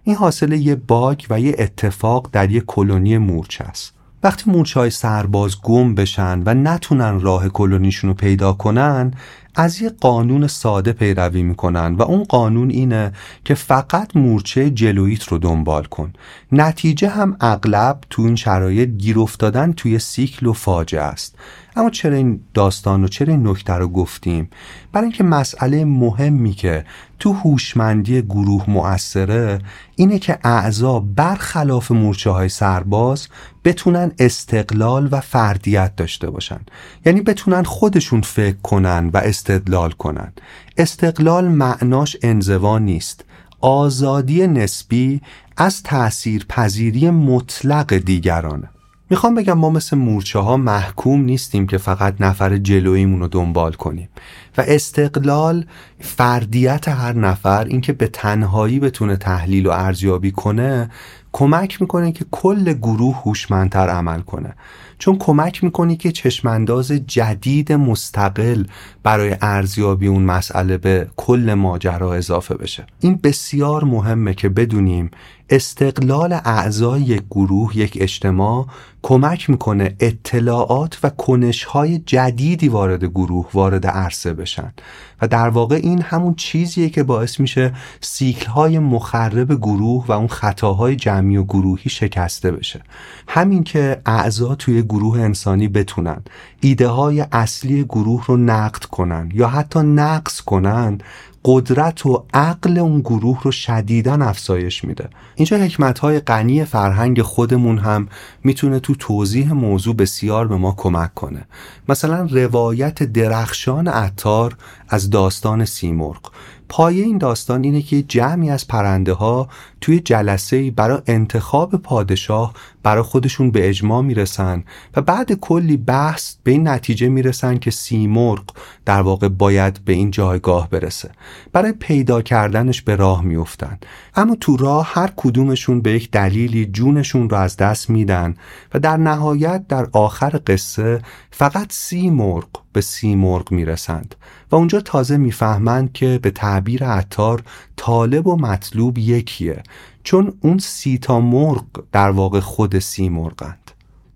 این 0.04 0.16
حاصل 0.16 0.52
یه 0.52 0.76
باگ 0.76 1.26
و 1.30 1.40
یه 1.40 1.56
اتفاق 1.60 2.30
در 2.32 2.52
یه 2.52 2.62
کلونی 2.62 3.18
مورچه 3.18 3.64
است. 3.64 3.94
وقتی 4.24 4.52
مورچه 4.52 4.80
های 4.80 4.90
سرباز 4.90 5.62
گم 5.62 5.96
بشن 5.96 6.44
و 6.46 6.54
نتونن 6.54 7.20
راه 7.20 7.50
کلونیشون 7.50 8.10
رو 8.10 8.14
پیدا 8.14 8.54
کنن 8.54 9.12
از 9.56 9.82
یه 9.82 9.90
قانون 9.90 10.48
ساده 10.48 10.94
پیروی 10.94 11.44
می‌کنن 11.44 11.96
و 11.96 12.02
اون 12.02 12.24
قانون 12.24 12.70
اینه 12.70 13.12
که 13.46 13.54
فقط 13.54 14.16
مورچه 14.16 14.70
جلویت 14.70 15.24
رو 15.24 15.38
دنبال 15.38 15.84
کن. 15.84 16.14
نتیجه 16.52 17.10
هم 17.10 17.38
اغلب 17.42 18.00
تو 18.10 18.22
این 18.22 18.36
شرایط 18.36 18.90
گیر 18.90 19.20
افتادن 19.20 19.74
توی 19.74 20.00
سیکل 20.00 20.46
و 20.46 20.54
فاجعه 20.54 21.02
است. 21.02 21.36
اما 21.76 21.90
چرا 21.90 22.16
این 22.16 22.40
داستان 22.54 23.04
و 23.04 23.08
چرا 23.08 23.34
این 23.34 23.48
نکته 23.48 23.74
رو 23.74 23.88
گفتیم؟ 23.88 24.50
برای 24.92 25.06
اینکه 25.06 25.24
مسئله 25.24 25.86
مهمی 25.86 26.52
که 26.52 26.86
تو 27.24 27.34
هوشمندی 27.34 28.22
گروه 28.22 28.70
مؤثره 28.70 29.60
اینه 29.96 30.20
که 30.20 30.40
اعضا 30.44 31.00
برخلاف 31.00 31.92
مورچه 31.92 32.30
های 32.30 32.50
سرباز 32.50 33.28
بتونن 33.64 34.12
استقلال 34.20 35.10
و 35.12 35.22
فردیت 35.22 35.96
داشته 35.96 36.30
باشن. 36.30 36.60
یعنی 37.06 37.22
بتونن 37.22 37.64
خودشون 37.64 38.22
فکر 38.22 38.58
کنن 38.64 39.10
و 39.14 39.18
استدلال 39.18 39.92
کنن. 39.92 40.34
استقلال 40.78 41.48
معناش 41.48 42.18
انزوا 42.22 42.80
نیست. 42.80 43.26
آزادی 43.62 44.48
نسبی 44.48 45.22
از 45.58 45.84
تأثیر 45.84 46.46
پذیری 46.50 47.10
مطلق 47.10 47.94
دیگرانه. 47.94 48.70
می‌خوام 49.14 49.36
بگم 49.36 49.54
ما 49.54 49.70
مثل 49.70 49.98
مورچه 49.98 50.40
ها 50.40 50.58
محکوم 50.58 51.22
نیستیم 51.22 51.68
که 51.68 51.78
فقط 51.78 52.16
نفر 52.20 52.58
جلویمون 52.58 53.20
رو 53.20 53.28
دنبال 53.28 53.74
کنیم. 53.74 54.10
و 54.58 54.64
استقلال 54.68 55.66
فردیت 56.00 56.88
هر 56.88 57.14
نفر 57.14 57.64
اینکه 57.64 57.94
به 57.94 58.08
تنهایی 58.08 58.80
بتونه 58.80 59.16
تحلیل 59.16 59.68
و 59.68 59.72
ارزیابی 59.72 60.32
کنه 60.32 60.90
کمک 61.32 61.82
می‌کنه 61.82 62.12
که 62.12 62.26
کل 62.32 62.74
گروه 62.74 63.22
هوشمندتر 63.26 63.90
عمل 63.90 64.22
کنه. 64.22 64.54
چون 65.00 65.18
کمک 65.18 65.64
می‌کنی 65.64 65.96
که 65.96 66.12
چشمانداز 66.12 66.92
جدید 66.92 67.74
مستقل 67.74 68.64
برای 69.04 69.36
ارزیابی 69.42 70.08
اون 70.08 70.24
مسئله 70.24 70.78
به 70.78 71.08
کل 71.16 71.54
ماجرا 71.54 72.14
اضافه 72.14 72.56
بشه. 72.56 72.86
این 73.00 73.20
بسیار 73.24 73.84
مهمه 73.84 74.34
که 74.34 74.50
بدونیم 74.50 75.12
استقلال 75.54 76.34
اعضای 76.34 77.02
یک 77.02 77.24
گروه 77.32 77.78
یک 77.78 77.98
اجتماع 78.02 78.66
کمک 79.02 79.50
می‌کنه 79.50 79.96
اطلاعات 80.00 81.00
و 81.04 81.10
کنشهای 81.10 82.00
جدیدی 82.00 82.68
وارد 82.68 83.04
گروه 83.04 83.50
وارد 83.54 83.88
عرصه 83.88 84.34
بشن. 84.34 84.74
و 85.22 85.28
در 85.28 85.50
واقع 85.50 85.76
این 85.76 86.02
همون 86.02 86.36
چیزیه 86.36 86.90
که 86.90 87.04
باعث 87.04 87.40
میشه 87.40 87.74
سیکل 88.02 88.48
های 88.48 88.80
مخرب 88.80 89.56
گروه 89.56 90.06
و 90.08 90.12
اون 90.12 90.28
خطاهای 90.28 90.96
جمعی 90.96 91.38
و 91.38 91.44
گروهی 91.44 91.90
شکسته 91.90 92.52
بشه. 92.52 92.82
همین 93.28 93.64
که 93.64 94.02
اعضا 94.06 94.56
توی 94.56 94.82
گروه 94.82 95.20
انسانی 95.20 95.68
بتونن 95.68 96.22
ایده 96.62 96.88
های 96.88 97.26
اصلی 97.32 97.84
گروه 97.84 98.26
رو 98.26 98.38
نقد 98.38 98.84
کنن 98.84 99.30
یا 99.34 99.48
حتی 99.48 99.80
نقص 99.80 100.42
کنن 100.42 100.98
قدرت 101.46 102.06
و 102.06 102.26
عقل 102.34 102.78
اون 102.78 103.00
گروه 103.00 103.44
رو 103.44 103.52
شدیدن 103.52 104.22
افزایش 104.22 104.84
میده. 104.84 105.10
اینجا 105.36 105.58
حکمت 105.58 106.00
های 106.00 106.20
غنی 106.20 106.66
فرهنگ 106.66 107.22
خودمون 107.22 107.78
هم 107.78 108.08
می‌تونه 108.44 108.80
تو 108.80 108.96
توضیح 108.96 109.54
موضوع 109.54 109.96
بسیار 109.96 110.48
به 110.48 110.56
ما 110.56 110.74
کمک 110.78 111.14
کنه. 111.14 111.46
مثلا 111.90 112.28
روایت 112.32 113.04
درخشان 113.04 113.88
عطار 113.88 114.56
از 114.90 115.10
داستان 115.10 115.66
سیمرغ. 115.66 116.32
پایه 116.70 117.04
این 117.04 117.18
داستان 117.18 117.64
اینه 117.64 117.82
که 117.82 118.02
جمعی 118.02 118.50
از 118.50 118.68
پرنده 118.68 119.14
ها 119.14 119.50
توی 119.82 120.00
جلسه 120.00 120.72
برای 120.72 121.02
انتخاب 121.08 121.76
پادشاه 121.76 122.54
برای 122.84 123.04
خودشون 123.04 123.52
به 123.52 123.70
اجماع 123.70 124.02
می‌رسن 124.02 124.64
و 124.96 125.02
بعد 125.02 125.34
کلی 125.34 125.78
بحث 125.78 126.36
به 126.44 126.52
این 126.52 126.68
نتیجه 126.68 127.10
می‌رسن 127.10 127.58
که 127.58 127.72
سیمرغ 127.72 128.44
در 128.86 129.02
واقع 129.02 129.28
باید 129.28 129.80
به 129.86 129.94
این 129.94 130.12
جایگاه 130.12 130.70
برسه. 130.70 131.12
برای 131.52 131.72
پیدا 131.72 132.22
کردنش 132.22 132.82
به 132.82 132.96
راه 132.96 133.22
میفتن 133.22 133.80
اما 134.16 134.36
تو 134.36 134.58
راه 134.58 134.92
هر 134.94 135.12
کدومشون 135.16 135.82
به 135.82 135.92
یک 135.92 136.12
دلیلی 136.12 136.66
جونشون 136.66 137.30
رو 137.30 137.38
از 137.38 137.58
دست 137.58 137.90
میدن 137.90 138.36
و 138.74 138.80
در 138.80 138.98
نهایت 138.98 139.68
در 139.68 139.88
آخر 139.92 140.42
قصه 140.48 141.02
فقط 141.32 141.72
سیمرغ 141.72 142.48
به 142.74 142.82
سیمرغ 142.82 143.52
می‌رسند 143.52 144.16
و 144.52 144.56
اونجا 144.56 144.80
تازه 144.80 145.18
می‌فهمند 145.18 145.94
که 145.94 146.20
به 146.22 146.32
تعبیر 146.32 146.86
عطار 146.86 147.44
طالب 147.76 148.28
و 148.28 148.36
مطلوب 148.36 148.98
یکیه 148.98 149.64
چون 150.04 150.34
اون 150.42 150.58
سی 150.58 150.98
تا 150.98 151.20
مرغ 151.20 151.66
در 151.92 152.12
واقع 152.12 152.40
خود 152.40 152.80
سی 152.80 153.10
مرغند 153.10 153.63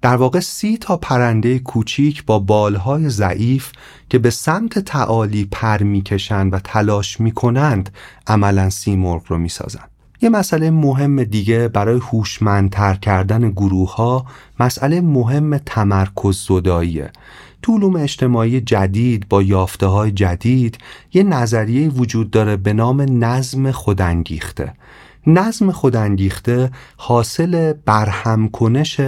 در 0.02 0.16
واقع 0.16 0.40
سی 0.40 0.78
تا 0.78 0.98
پرنده 0.98 1.60
کوچیک 1.60 2.26
با 2.26 2.40
بالهای 2.40 3.10
ضعیف 3.10 3.72
که 4.10 4.20
به 4.20 4.30
سمت 4.30 4.80
تعالی 4.80 5.48
پر 5.52 5.84
می‌کشند 5.84 6.54
و 6.54 6.60
تلاش 6.60 7.20
می‌کنند 7.20 7.90
عملا 8.28 8.70
سی 8.70 8.96
مرغ 8.96 9.24
رو 9.28 9.38
می‌سازند. 9.38 9.90
یه 10.22 10.30
مسئله 10.30 10.72
مهم 10.72 11.24
دیگه 11.24 11.68
برای 11.68 12.00
هوشمندتر 12.00 12.94
کردن 12.94 13.52
گروه 13.52 13.96
ها 13.96 14.26
مسئله 14.60 15.02
مهم 15.02 15.58
تمرکز 15.58 16.46
زداییه. 16.48 17.12
تو 17.62 17.74
علوم 17.74 17.96
اجتماعی 17.96 18.62
جدید 18.62 19.30
با 19.30 19.42
یافته 19.42 19.86
های 19.86 20.12
جدید 20.12 20.78
یه 21.14 21.24
نظریه 21.24 21.90
وجود 21.90 22.32
داره 22.32 22.58
به 22.58 22.74
نام 22.74 23.26
نظم 23.26 23.72
خودانگیخته. 23.72 24.74
نظم 25.28 25.72
خودانگیخته 25.72 26.72
حاصل 26.98 27.74
برهم 27.74 28.50
کنش 28.50 29.02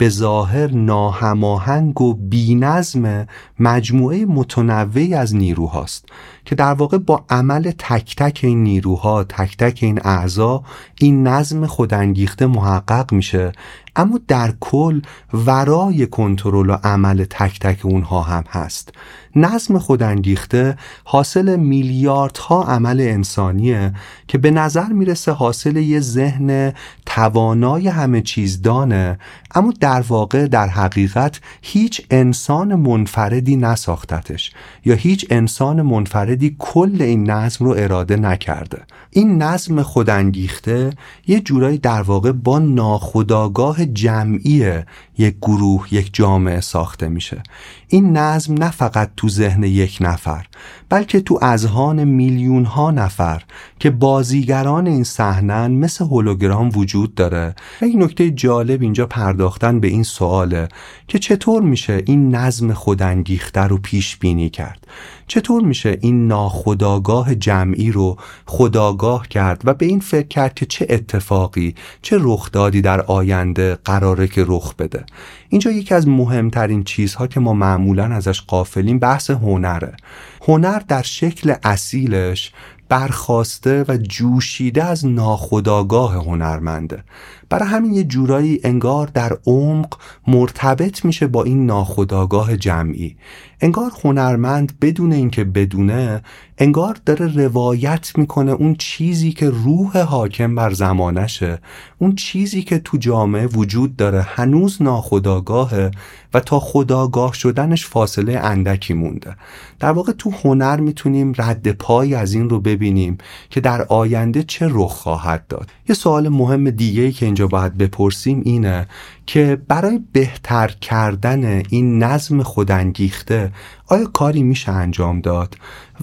به 0.00 0.08
ظاهر 0.08 0.70
ناهماهنگ 0.70 2.00
و 2.00 2.14
بینظم 2.14 3.26
مجموعه 3.58 4.24
متنوعی 4.24 5.14
از 5.14 5.36
نیروهاست 5.36 6.04
که 6.44 6.54
در 6.54 6.72
واقع 6.72 6.98
با 6.98 7.24
عمل 7.30 7.72
تک 7.78 8.16
تک 8.16 8.40
این 8.42 8.62
نیروها 8.62 9.24
تک 9.24 9.56
تک 9.56 9.78
این 9.82 10.00
اعضا 10.04 10.62
این 10.98 11.26
نظم 11.26 11.66
خودانگیخته 11.66 12.46
محقق 12.46 13.12
میشه. 13.12 13.52
اما 13.96 14.20
در 14.28 14.54
کل 14.60 15.00
ورای 15.34 16.06
کنترل 16.06 16.70
و 16.70 16.76
عمل 16.84 17.24
تک 17.24 17.60
تک 17.60 17.86
اونها 17.86 18.22
هم 18.22 18.44
هست. 18.50 18.92
نظم 19.36 19.78
خودانگیخته 19.78 20.76
حاصل 21.04 21.56
میلیاردها 21.56 22.62
عمل 22.62 23.00
انسانیه 23.00 23.92
که 24.28 24.38
به 24.38 24.50
نظر 24.50 24.88
می‌رسه 24.88 25.32
حاصل 25.32 25.76
یه 25.76 26.00
ذهن 26.00 26.72
توانای 27.06 27.88
همه 27.88 28.20
چیز 28.20 28.62
دانه. 28.62 29.18
اما 29.54 29.72
در 29.80 29.89
واقع 29.98 30.46
در 30.46 30.68
حقیقت 30.68 31.40
هیچ 31.62 32.06
انسان 32.10 32.74
منفردی 32.74 33.56
نساختتش 33.56 34.52
یا 34.84 34.94
هیچ 34.94 35.26
انسان 35.30 35.82
منفردی 35.82 36.56
کل 36.58 37.02
این 37.02 37.30
نظم 37.30 37.64
رو 37.64 37.74
اراده 37.78 38.16
نکرده. 38.16 38.82
این 39.10 39.42
نظم 39.42 39.82
خودانگیخته 39.82 40.90
یه 41.26 41.40
جورایی 41.40 41.78
در 41.78 42.02
واقع 42.02 42.32
با 42.32 42.58
ناخداگاه 42.58 43.86
جمعی 43.86 44.72
یک 45.20 45.36
گروه 45.42 45.94
یک 45.94 46.10
جامعه 46.12 46.60
ساخته 46.60 47.08
میشه. 47.08 47.42
این 47.88 48.16
نظم 48.16 48.54
نه 48.54 48.70
فقط 48.70 49.10
تو 49.16 49.28
ذهن 49.28 49.62
یک 49.62 49.98
نفر 50.00 50.46
بلکه 50.88 51.20
تو 51.20 51.38
اذهان 51.42 52.04
میلیون 52.04 52.64
ها 52.64 52.90
نفر 52.90 53.42
که 53.78 53.90
بازیگران 53.90 54.86
این 54.86 55.04
صحنن 55.04 55.70
مثل 55.70 56.04
هولوگرام 56.04 56.70
وجود 56.74 57.14
داره. 57.14 57.54
و 57.82 57.84
این 57.84 58.02
نکته 58.02 58.30
جالب 58.30 58.82
اینجا 58.82 59.06
پرداختن 59.06 59.80
به 59.80 59.88
این 59.88 60.02
سواله 60.02 60.68
که 61.08 61.18
چطور 61.18 61.62
میشه 61.62 62.02
این 62.06 62.34
نظم 62.34 62.72
خودانگیخته 62.72 63.60
رو 63.60 63.78
پیش 63.78 64.16
بینی 64.16 64.50
کرد؟ 64.50 64.86
چطور 65.30 65.62
میشه 65.62 65.98
این 66.00 66.26
ناخداگاه 66.26 67.34
جمعی 67.34 67.92
رو 67.92 68.16
خداگاه 68.46 69.28
کرد 69.28 69.62
و 69.64 69.74
به 69.74 69.86
این 69.86 70.00
فکر 70.00 70.28
کرد 70.28 70.54
که 70.54 70.66
چه 70.66 70.86
اتفاقی 70.90 71.74
چه 72.02 72.16
رخدادی 72.20 72.80
در 72.82 73.00
آینده 73.00 73.78
قراره 73.84 74.28
که 74.28 74.44
رخ 74.48 74.74
بده؟ 74.74 75.04
اینجا 75.48 75.70
یکی 75.70 75.94
از 75.94 76.08
مهمترین 76.08 76.84
چیزها 76.84 77.26
که 77.26 77.40
ما 77.40 77.52
معمولا 77.52 78.04
ازش 78.04 78.40
قافلیم 78.40 78.98
بحث 78.98 79.30
هنره. 79.30 79.96
هنر 80.42 80.78
در 80.88 81.02
شکل 81.02 81.54
اصیلش 81.62 82.52
برخواسته 82.88 83.84
و 83.88 83.96
جوشیده 83.96 84.84
از 84.84 85.06
ناخداگاه 85.06 86.14
هنرمنده. 86.14 87.04
برای 87.50 87.68
همین 87.68 87.94
یه 87.94 88.04
جورایی 88.04 88.60
انگار 88.64 89.06
در 89.06 89.38
عمق 89.46 89.94
مرتبط 90.26 91.04
میشه 91.04 91.26
با 91.26 91.44
این 91.44 91.66
ناخداگاه 91.66 92.56
جمعی. 92.56 93.16
انگار 93.60 93.92
هنرمند 94.04 94.72
بدون 94.80 95.12
اینکه 95.12 95.44
بدونه 95.44 96.22
انگار 96.58 96.96
داره 97.06 97.26
روایت 97.44 98.18
می‌کنه 98.18 98.52
اون 98.52 98.74
چیزی 98.74 99.32
که 99.32 99.50
روح 99.50 99.98
حاکم 99.98 100.54
بر 100.54 100.72
زمانشه 100.72 101.58
اون 101.98 102.14
چیزی 102.14 102.62
که 102.62 102.78
تو 102.78 102.96
جامعه 102.96 103.46
وجود 103.46 103.96
داره 103.96 104.22
هنوز 104.22 104.82
ناخداگاهه 104.82 105.90
و 106.34 106.40
تا 106.40 106.60
خداگاه 106.60 107.34
شدنش 107.34 107.86
فاصله 107.86 108.38
اندکی 108.38 108.94
مونده. 108.94 109.36
در 109.80 109.92
واقع 109.92 110.12
تو 110.12 110.32
هنر 110.42 110.80
می‌تونیم 110.80 111.32
رد 111.38 111.72
پای 111.72 112.14
از 112.14 112.34
این 112.34 112.50
رو 112.50 112.60
ببینیم 112.60 113.18
که 113.50 113.60
در 113.60 113.82
آینده 113.82 114.42
چه 114.42 114.66
رخ 114.70 114.92
خواهد 114.92 115.46
داد. 115.46 115.70
یه 115.88 115.94
سوال 115.94 116.28
مهم 116.28 116.70
دیگه 116.70 117.12
که 117.12 117.26
اینجا 117.26 117.46
باید 117.46 117.78
بپرسیم 117.78 118.42
اینه 118.44 118.86
که 119.26 119.62
برای 119.68 120.00
بهتر 120.12 120.68
کردن 120.68 121.62
این 121.68 122.02
نظم 122.02 122.42
خودانگیخته 122.42 123.52
آیا 123.86 124.04
کاری 124.04 124.42
میشه 124.42 124.72
انجام 124.72 125.20
داد؟ 125.20 125.56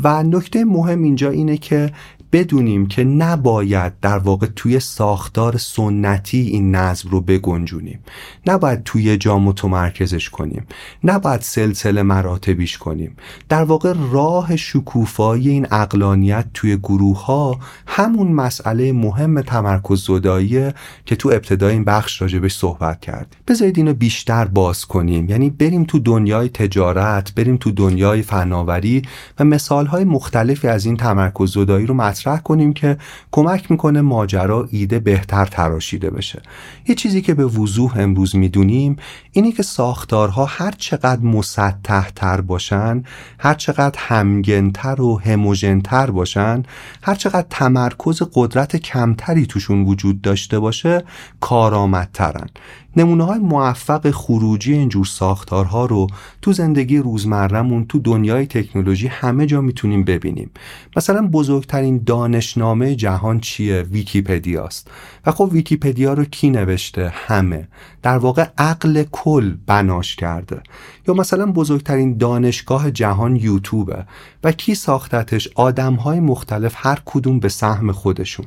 و 0.04 0.24
نکته 0.24 0.66
مهم 0.66 1.04
اینجا 1.04 1.30
اینه 1.30 1.58
که 1.58 1.92
بدونیم 2.32 2.88
که 2.88 3.04
نباید 3.04 3.94
در 4.02 4.18
واقع 4.18 4.48
توی 4.56 4.80
ساختار 4.80 5.58
سنتی 5.58 6.42
این 6.42 6.76
نظم 6.76 7.10
رو 7.10 7.22
بگنجونیم. 7.22 8.00
نباید 8.46 8.84
توی 8.84 9.18
جا 9.18 9.40
متمرکزش 9.40 10.30
کنیم. 10.30 10.68
نباید 11.04 11.42
سلسله 11.42 12.04
مراتبیش 12.04 12.78
کنیم. 12.78 13.16
در 13.50 13.64
واقع 13.64 13.94
راه 14.12 14.56
شکوفایی 14.56 15.50
این 15.50 15.68
اقلانیت 15.72 16.46
توی 16.54 16.78
گروه 16.78 17.26
ها 17.26 17.60
همون 17.88 18.32
مسئله 18.32 18.92
مهم 18.92 19.42
تمرکز 19.42 20.06
زداییه 20.06 20.74
که 21.06 21.16
تو 21.16 21.30
ابتدای 21.30 21.74
این 21.74 21.84
بخش 21.84 22.22
راجبش 22.22 22.56
صحبت 22.56 23.02
کرد. 23.02 23.36
بذارید 23.48 23.78
اینو 23.78 23.94
بیشتر 23.94 24.46
باز 24.46 24.86
کنیم. 24.86 25.30
یعنی 25.30 25.50
بریم 25.50 25.84
تو 25.84 26.00
دنیای 26.00 26.50
تجارت 26.50 27.36
بریم 27.36 27.58
تو 27.58 27.72
دنیای 27.72 28.22
فناوری 28.22 29.02
و 29.40 29.44
مثالهای 29.44 30.04
مختلفی 30.04 30.68
از 30.68 30.86
این 30.86 30.98
تمرکز 30.98 31.54
زدایی 31.54 31.86
رو 31.86 31.94
مطرح 32.18 32.40
کنیم 32.40 32.74
که 32.74 32.98
کمک 33.32 33.72
می‌کنه 33.72 34.02
ماجرا 34.02 34.68
ایده 34.72 35.00
بهتر 35.00 35.46
تراشیده 35.46 36.10
بشه. 36.10 36.42
یه 36.88 36.96
چیزی 36.96 37.22
که 37.22 37.34
به 37.34 37.46
وضوح 37.46 37.98
امروز 37.98 38.36
می‌دونیم 38.36 38.96
اینی 39.32 39.52
که 39.52 39.64
ساختارها 39.64 40.46
هر 40.46 40.72
چقدر 40.78 41.22
مسطح 41.22 42.10
تر 42.10 42.42
باشن 42.42 43.04
هر 43.40 43.54
چقدر 43.54 44.00
همگنتر 44.00 45.02
و 45.02 45.20
هموژنتر 45.20 46.12
باشن 46.12 46.64
هر 47.04 47.16
چقدر 47.16 47.48
تمرکز 47.50 48.22
قدرت 48.34 48.76
کمتری 48.76 49.46
توشون 49.46 49.84
وجود 49.84 50.22
داشته 50.22 50.60
باشه 50.60 51.04
کارآمدترن. 51.40 52.50
نمونه 52.98 53.24
های 53.24 53.40
موفق 53.40 54.12
خروجی 54.12 54.74
اینجور 54.74 55.06
ساختارها 55.06 55.86
رو 55.86 56.08
تو 56.42 56.54
زندگی 56.54 56.98
روزمرهمون 56.98 57.86
تو 57.86 58.00
دنیای 58.00 58.46
تکنولوژی 58.46 59.08
همه 59.08 59.46
جا 59.46 59.62
می‌تونیم 59.62 60.04
ببینیم. 60.04 60.52
مثلا 60.96 61.28
بزرگترین 61.28 62.04
دانشنامه 62.06 62.96
جهان 62.96 63.40
چیه؟ 63.40 63.82
ویکیپدیاست. 63.82 64.92
و 65.26 65.32
خب 65.32 65.50
ویکیپدیا 65.52 66.14
رو 66.14 66.26
کی 66.26 66.50
نوشته؟ 66.50 67.14
همه. 67.14 67.68
در 68.08 68.18
واقع 68.18 68.46
عقل 68.58 69.04
کل 69.12 69.54
بناش 69.66 70.16
کرده. 70.16 70.62
یا 71.08 71.14
مثلا 71.14 71.46
بزرگترین 71.46 72.18
دانشگاه 72.18 72.92
جهان 72.92 73.36
یوتیوبه 73.36 74.06
و 74.44 74.52
کی 74.52 74.76
ساختتش 74.76 75.50
آدم 75.56 75.94
های 75.94 76.20
مختلف 76.20 76.74
هر 76.78 77.02
کدوم 77.06 77.40
به 77.40 77.50
سهم 77.50 77.92
خودشون. 77.92 78.46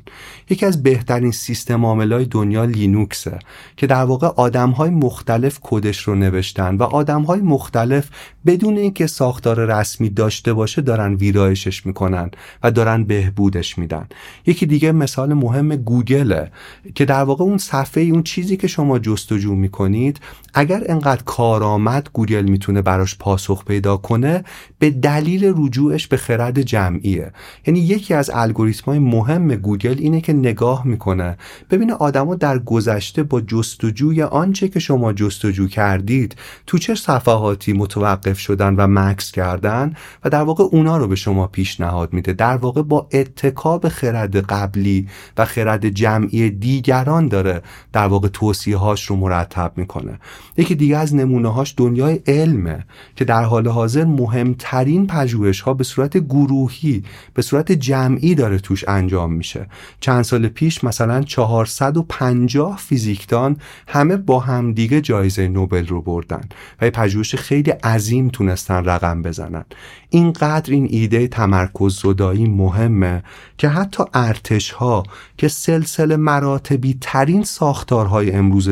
یکی 0.50 0.66
از 0.66 0.82
بهترین 0.82 1.30
سیستم 1.30 1.84
عاملای 1.84 2.24
دنیا 2.24 2.64
لینوکسه 2.64 3.38
که 3.76 3.86
در 3.86 4.04
واقع 4.04 4.26
آدمهای 4.26 4.90
مختلف 4.90 5.58
کدش 5.62 6.02
رو 6.02 6.14
نوشتن 6.14 6.76
و 6.76 6.82
آدمهای 6.82 7.40
مختلف 7.40 8.08
بدون 8.46 8.76
اینکه 8.76 9.06
ساختار 9.06 9.64
رسمی 9.64 10.08
داشته 10.08 10.52
باشه 10.52 10.82
دارن 10.82 11.14
ویرایشش 11.14 11.86
می‌کنن 11.86 12.30
و 12.62 12.70
دارن 12.70 13.04
بهبودش 13.04 13.78
میدن. 13.78 14.06
یکی 14.46 14.66
دیگه 14.66 14.92
مثال 14.92 15.34
مهم 15.34 15.76
گوگله 15.76 16.50
که 16.94 17.04
در 17.04 17.22
واقع 17.22 17.44
اون 17.44 17.58
صفحه 17.58 18.02
اون 18.02 18.22
چیزی 18.22 18.56
که 18.56 18.66
شما 18.66 18.98
جستجو 18.98 19.49
می‌کنید 19.54 20.20
اگر 20.54 20.82
انقدر 20.86 21.22
کارآمد 21.22 22.10
گوگل 22.12 22.42
می‌تونه 22.42 22.82
براش 22.82 23.16
پاسخ 23.18 23.64
پیدا 23.64 23.96
کنه 23.96 24.44
به 24.78 24.90
دلیل 24.90 25.52
رجوعش 25.56 26.06
به 26.06 26.16
خرد 26.16 26.62
جمعیه. 26.62 27.32
یعنی 27.66 27.80
یکی 27.80 28.14
از 28.14 28.30
الگوریتم 28.34 28.84
های 28.86 28.98
مهم 28.98 29.54
گوگل 29.54 29.96
اینه 29.98 30.20
که 30.20 30.32
نگاه 30.32 30.86
می‌کنه. 30.86 31.36
ببینه 31.70 31.92
آدما 31.92 32.34
در 32.34 32.58
گذشته 32.58 33.22
با 33.22 33.40
جستجوی 33.40 34.22
آنچه 34.22 34.68
که 34.68 34.80
شما 34.80 35.12
جستجو 35.12 35.68
کردید 35.68 36.36
تو 36.66 36.78
چه 36.78 36.94
صفحاتی 36.94 37.72
متوقف 37.72 38.38
شدن 38.38 38.74
و 38.74 38.86
مکث 38.86 39.32
کردن 39.32 39.94
و 40.24 40.30
در 40.30 40.42
واقع 40.42 40.64
اونا 40.64 40.96
رو 40.96 41.08
به 41.08 41.16
شما 41.16 41.46
پیشنهاد 41.46 42.12
میده. 42.12 42.32
در 42.32 42.56
واقع 42.56 42.82
با 42.82 43.08
اتکاب 43.12 43.88
خرد 43.88 44.36
قبلی 44.36 45.08
و 45.38 45.44
خرد 45.44 45.88
جمعی 45.88 46.50
دیگران 46.50 47.28
داره 47.28 47.62
در 47.92 48.06
واقع 48.06 48.28
توصیه 48.28 48.76
هاش 48.76 49.04
رو 49.04 49.16
مرتب 49.30 49.72
می‌کنه. 49.76 50.18
یکی 50.56 50.74
دیگه 50.74 50.96
از 50.96 51.14
نمونه 51.14 51.52
هاش 51.52 51.74
دنیای 51.76 52.20
علمه 52.26 52.84
که 53.16 53.24
در 53.24 53.44
حال 53.44 53.68
حاضر 53.68 54.04
مهمترین 54.04 55.06
پژوهش 55.06 55.60
ها 55.60 55.74
به 55.74 55.84
صورت 55.84 56.16
گروهی 56.16 57.02
به 57.34 57.42
صورت 57.42 57.72
جمعی 57.72 58.34
داره 58.34 58.58
توش 58.58 58.84
انجام 58.88 59.32
میشه. 59.32 59.66
چند 60.00 60.22
سال 60.22 60.48
پیش 60.48 60.84
مثلا 60.84 61.22
450 61.22 62.76
فیزیکدان 62.76 63.56
همه 63.88 64.16
با 64.16 64.40
هم 64.40 64.72
دیگه 64.72 65.00
جایزه 65.00 65.48
نوبل 65.48 65.86
رو 65.86 66.02
بردن 66.02 66.44
و 66.80 66.84
یه 66.84 66.90
پژوهش 66.90 67.34
خیلی 67.34 67.70
عظیم 67.70 68.28
تونستن 68.28 68.84
رقم 68.84 69.22
بزنن. 69.22 69.64
اینقدر 70.10 70.72
این 70.72 70.86
ایده 70.90 71.28
تمرکز 71.28 72.00
زدایی 72.02 72.46
مهمه 72.46 73.22
که 73.58 73.68
حتی 73.68 74.04
ارتش 74.14 74.70
ها 74.70 75.02
که 75.36 75.48
سلسله 75.48 76.16
مراتبی 76.16 76.98
ترین 77.00 77.44
ساختارهای 77.44 78.32
امروز 78.32 78.68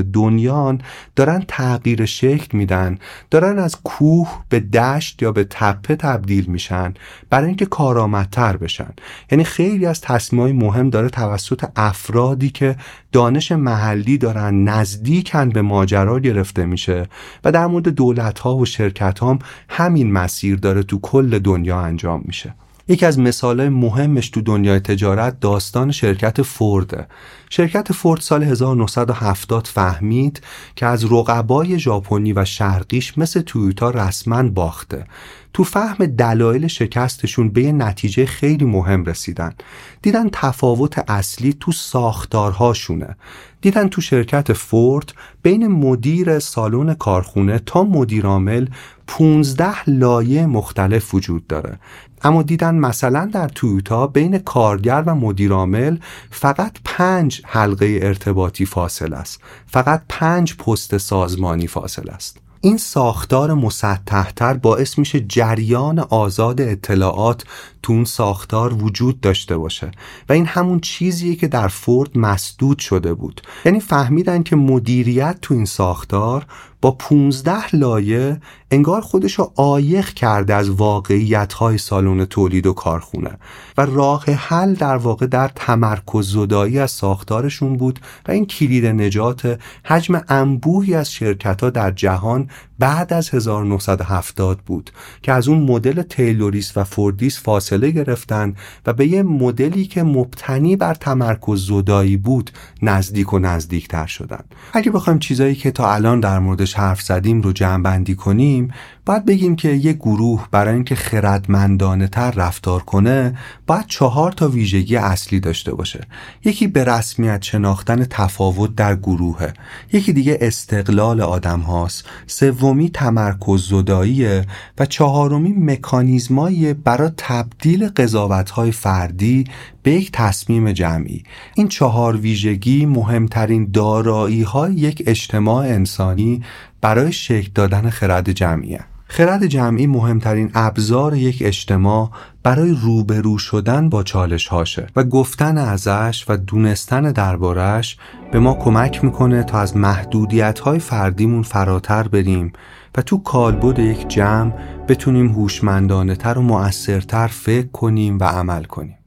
دنیان 0.48 0.80
دارن 1.16 1.44
تغییر 1.48 2.04
شکل 2.04 2.58
میدن 2.58 2.98
دارن 3.30 3.58
از 3.58 3.76
کوه 3.82 4.28
به 4.48 4.61
دشت 4.61 5.22
یا 5.22 5.32
به 5.32 5.44
تپه 5.44 5.96
تبدیل 5.96 6.44
میشن 6.44 6.94
برای 7.30 7.46
اینکه 7.46 7.66
کارآمدتر 7.66 8.56
بشن. 8.56 8.92
یعنی 9.30 9.44
خیلی 9.44 9.87
از 9.87 10.00
تصمیمهای 10.00 10.52
مهم 10.52 10.90
داره 10.90 11.08
توسط 11.08 11.64
افرادی 11.76 12.50
که 12.50 12.76
دانش 13.12 13.52
محلی 13.52 14.18
دارن 14.18 14.64
نزدیکن 14.64 15.48
به 15.48 15.62
ماجرا 15.62 16.20
گرفته 16.20 16.66
میشه 16.66 17.06
و 17.44 17.52
در 17.52 17.66
مورد 17.66 17.88
دولت 17.88 18.38
ها 18.38 18.56
و 18.56 18.66
شرکت 18.66 19.22
هم 19.22 19.38
همین 19.68 20.12
مسیر 20.12 20.56
داره 20.56 20.82
تو 20.82 20.98
کل 21.00 21.38
دنیا 21.38 21.80
انجام 21.80 22.22
میشه. 22.24 22.54
یکی 22.88 23.07
از 23.07 23.18
مثالهای 23.18 23.68
مهمش 23.68 24.31
تو 24.31 24.40
دنیای 24.40 24.81
تجارت 24.81 25.40
داستان 25.40 25.90
شرکت 25.92 26.42
فورده 26.42 27.07
شرکت 27.51 27.92
فورد 27.92 28.20
سال 28.20 28.42
1970 28.42 29.66
فهمید 29.66 30.40
که 30.77 30.87
از 30.87 31.12
رقبای 31.12 31.79
ژاپنی 31.79 32.33
و 32.33 32.44
شرقیش 32.44 33.18
مثل 33.18 33.40
تویوتا 33.40 33.90
رسما 33.90 34.42
باخته. 34.42 35.05
تو 35.53 35.64
فهم 35.64 36.07
دلایل 36.07 36.66
شکستشون 36.66 37.48
به 37.48 37.62
یه 37.62 37.72
نتیجه 37.72 38.27
خیلی 38.27 38.64
مهم 38.64 39.05
رسیدن. 39.05 39.55
دیدن 40.03 40.29
تفاوت 40.33 41.11
اصلی 41.11 41.57
تو 41.61 41.72
ساختارهاشونه. 41.72 43.16
دیدن 43.61 43.88
تو 43.88 44.01
شرکت 44.01 44.53
فورد 44.53 45.12
بین 45.42 45.66
مدیر 45.66 46.38
سالن 46.38 46.94
کارخونه 46.94 47.59
تا 47.59 47.83
مدیرعامل 47.83 48.66
15 49.08 49.90
لایه 49.90 50.46
مختلف 50.46 51.14
وجود 51.14 51.46
داره. 51.46 51.78
اما 52.22 52.42
دیدن 52.42 52.74
مثلا 52.74 53.30
در 53.32 53.48
تویوتا 53.48 54.06
بین 54.06 54.38
کارگر 54.38 55.02
و 55.06 55.14
مدیرعامل 55.14 55.98
فقط 56.30 56.76
پنج 56.84 57.42
حلقه 57.44 58.00
ارتباطی 58.02 58.66
فاصل 58.66 59.12
است. 59.12 59.40
فقط 59.66 60.02
پنج 60.08 60.56
پست 60.56 60.98
سازمانی 60.98 61.66
فاصل 61.66 62.10
است. 62.10 62.40
این 62.60 62.76
ساختار 62.76 63.54
مسطحتر 63.54 64.54
باعث 64.54 64.98
میشه 64.98 65.20
جریان 65.20 65.98
آزاد 65.98 66.60
اطلاعات 66.60 67.44
تو 67.82 67.92
اون 67.92 68.04
ساختار 68.04 68.74
وجود 68.74 69.20
داشته 69.20 69.56
باشه 69.56 69.90
و 70.28 70.32
این 70.32 70.46
همون 70.46 70.80
چیزیه 70.80 71.34
که 71.34 71.48
در 71.48 71.68
فورد 71.68 72.18
مسدود 72.18 72.78
شده 72.78 73.14
بود. 73.14 73.40
یعنی 73.64 73.80
فهمیدن 73.80 74.42
که 74.42 74.56
مدیریت 74.56 75.38
تو 75.42 75.54
این 75.54 75.64
ساختار 75.64 76.46
با 76.80 76.90
15 76.90 77.76
لایه 77.76 78.40
انگار 78.70 79.00
خودش 79.00 79.34
رو 79.34 79.52
آیخ 79.56 80.14
کرده 80.14 80.54
از 80.54 80.70
واقعیت 80.70 81.52
های 81.52 81.78
سالن 81.78 82.24
تولید 82.24 82.66
و 82.66 82.72
کارخونه 82.72 83.30
و 83.78 83.86
راه 83.86 84.24
حل 84.24 84.74
در 84.74 84.96
واقع 84.96 85.26
در 85.26 85.48
تمرکز 85.48 86.32
زدایی 86.32 86.78
از 86.78 86.90
ساختارشون 86.90 87.76
بود 87.76 88.00
و 88.28 88.32
این 88.32 88.46
کلید 88.46 88.86
نجات 88.86 89.60
حجم 89.84 90.22
انبوهی 90.28 90.94
از 90.94 91.12
شرکت 91.12 91.60
ها 91.60 91.70
در 91.70 91.90
جهان 91.90 92.50
بعد 92.78 93.12
از 93.12 93.34
1970 93.34 94.58
بود 94.58 94.90
که 95.22 95.32
از 95.32 95.48
اون 95.48 95.58
مدل 95.58 96.02
تیلوریسم 96.02 96.76
و 96.76 96.84
فوردیسم 96.84 97.40
فاصله 97.42 97.90
گرفتن 97.90 98.54
و 98.86 98.92
به 98.92 99.06
یه 99.06 99.22
مدلی 99.22 99.86
که 99.86 100.02
مبتنی 100.02 100.76
بر 100.76 100.94
تمرکز 100.94 101.66
زدایی 101.66 102.16
بود 102.16 102.50
نزدیک 102.82 103.32
و 103.32 103.38
نزدیکتر 103.38 104.06
شدن. 104.06 104.44
اگه 104.72 104.90
بخوایم 104.90 105.18
چیزایی 105.18 105.54
که 105.54 105.70
تا 105.70 105.92
الان 105.92 106.20
در 106.20 106.38
موردش 106.68 106.74
حرف 106.74 107.02
زدیم 107.02 107.42
رو 107.42 107.52
جمع 107.52 107.83
بندی 107.83 108.14
کنیم 108.14 108.72
باید 109.07 109.24
بگیم 109.24 109.57
که 109.57 109.68
یک 109.68 109.96
گروه 109.96 110.48
برای 110.50 110.74
اینکه 110.74 110.94
خردمندانه 110.94 112.09
تر 112.09 112.31
رفتار 112.31 112.83
کنه 112.83 113.35
باید 113.66 113.87
چهار 113.87 114.33
تا 114.33 114.48
ویژگی 114.48 114.96
اصلی 114.96 115.40
داشته 115.40 115.74
باشه. 115.74 116.00
یکی 116.44 116.66
به 116.66 116.85
رسمیت 116.85 117.42
شناختن 117.42 118.04
تفاوت 118.04 118.74
در 118.74 118.96
گروهه 118.96 119.52
یکی 119.92 120.12
دیگه 120.12 120.38
استقلال 120.40 121.20
آدم 121.20 121.61
هاست 121.61 122.04
سومی 122.26 122.90
تمرکز 122.90 123.68
زداییه 123.68 124.46
و 124.78 124.87
چهارمی 124.87 125.50
مکانیزمایی 125.50 126.74
برای 126.74 127.11
تبدیل 127.16 127.88
قضاوت 127.88 128.50
های 128.50 128.72
فردی 128.72 129.44
به 129.88 129.94
یک 129.94 130.12
تصمیم 130.12 130.72
جمعی. 130.72 131.22
این 131.55 131.68
چهار 131.68 132.16
ویژگی 132.16 132.87
مهمترین 132.87 133.70
دارایی 133.72 134.42
های 134.42 134.74
یک 134.74 135.03
اجتماع 135.07 135.64
انسانی 135.64 136.42
برای 136.81 137.12
شکل 137.12 137.51
دادن 137.55 137.90
خرد 137.90 138.33
جمعیه. 138.33 138.81
خرد 139.07 139.46
جمعی 139.46 139.87
مهمترین 139.87 140.51
ابزار 140.55 141.16
یک 141.16 141.42
اجتماع 141.46 142.11
برای 142.42 142.77
روبرو 142.83 143.38
شدن 143.38 143.88
با 143.88 144.03
چالش 144.03 144.48
هاشه 144.48 144.87
و 144.96 145.05
گفتن 145.05 145.59
ازش 145.59 146.24
و 146.29 146.37
دونستن 146.37 147.12
دربارش 147.12 147.96
به 148.33 148.38
ما 148.38 148.55
کمک 148.55 149.05
می‌کنه 149.05 149.42
تا 149.42 149.61
از 149.61 149.77
محدودیت 149.77 150.59
های 150.59 150.79
فردیمون 150.79 151.42
فراتر 151.42 152.09
بریم 152.09 152.53
و 152.96 153.03
تو 153.03 153.18
کالبد 153.18 153.79
یک 153.79 154.09
جمع 154.09 154.53
بتونیم 154.88 155.29
هوشمندانه 155.29 156.16
تر 156.16 156.38
و 156.38 156.42
مؤثرتر 156.42 157.27
فکر 157.27 157.68
کنیم 157.68 158.18
و 158.18 158.24
عمل 158.24 158.64
کنیم. 158.64 158.97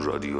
رادیو 0.00 0.39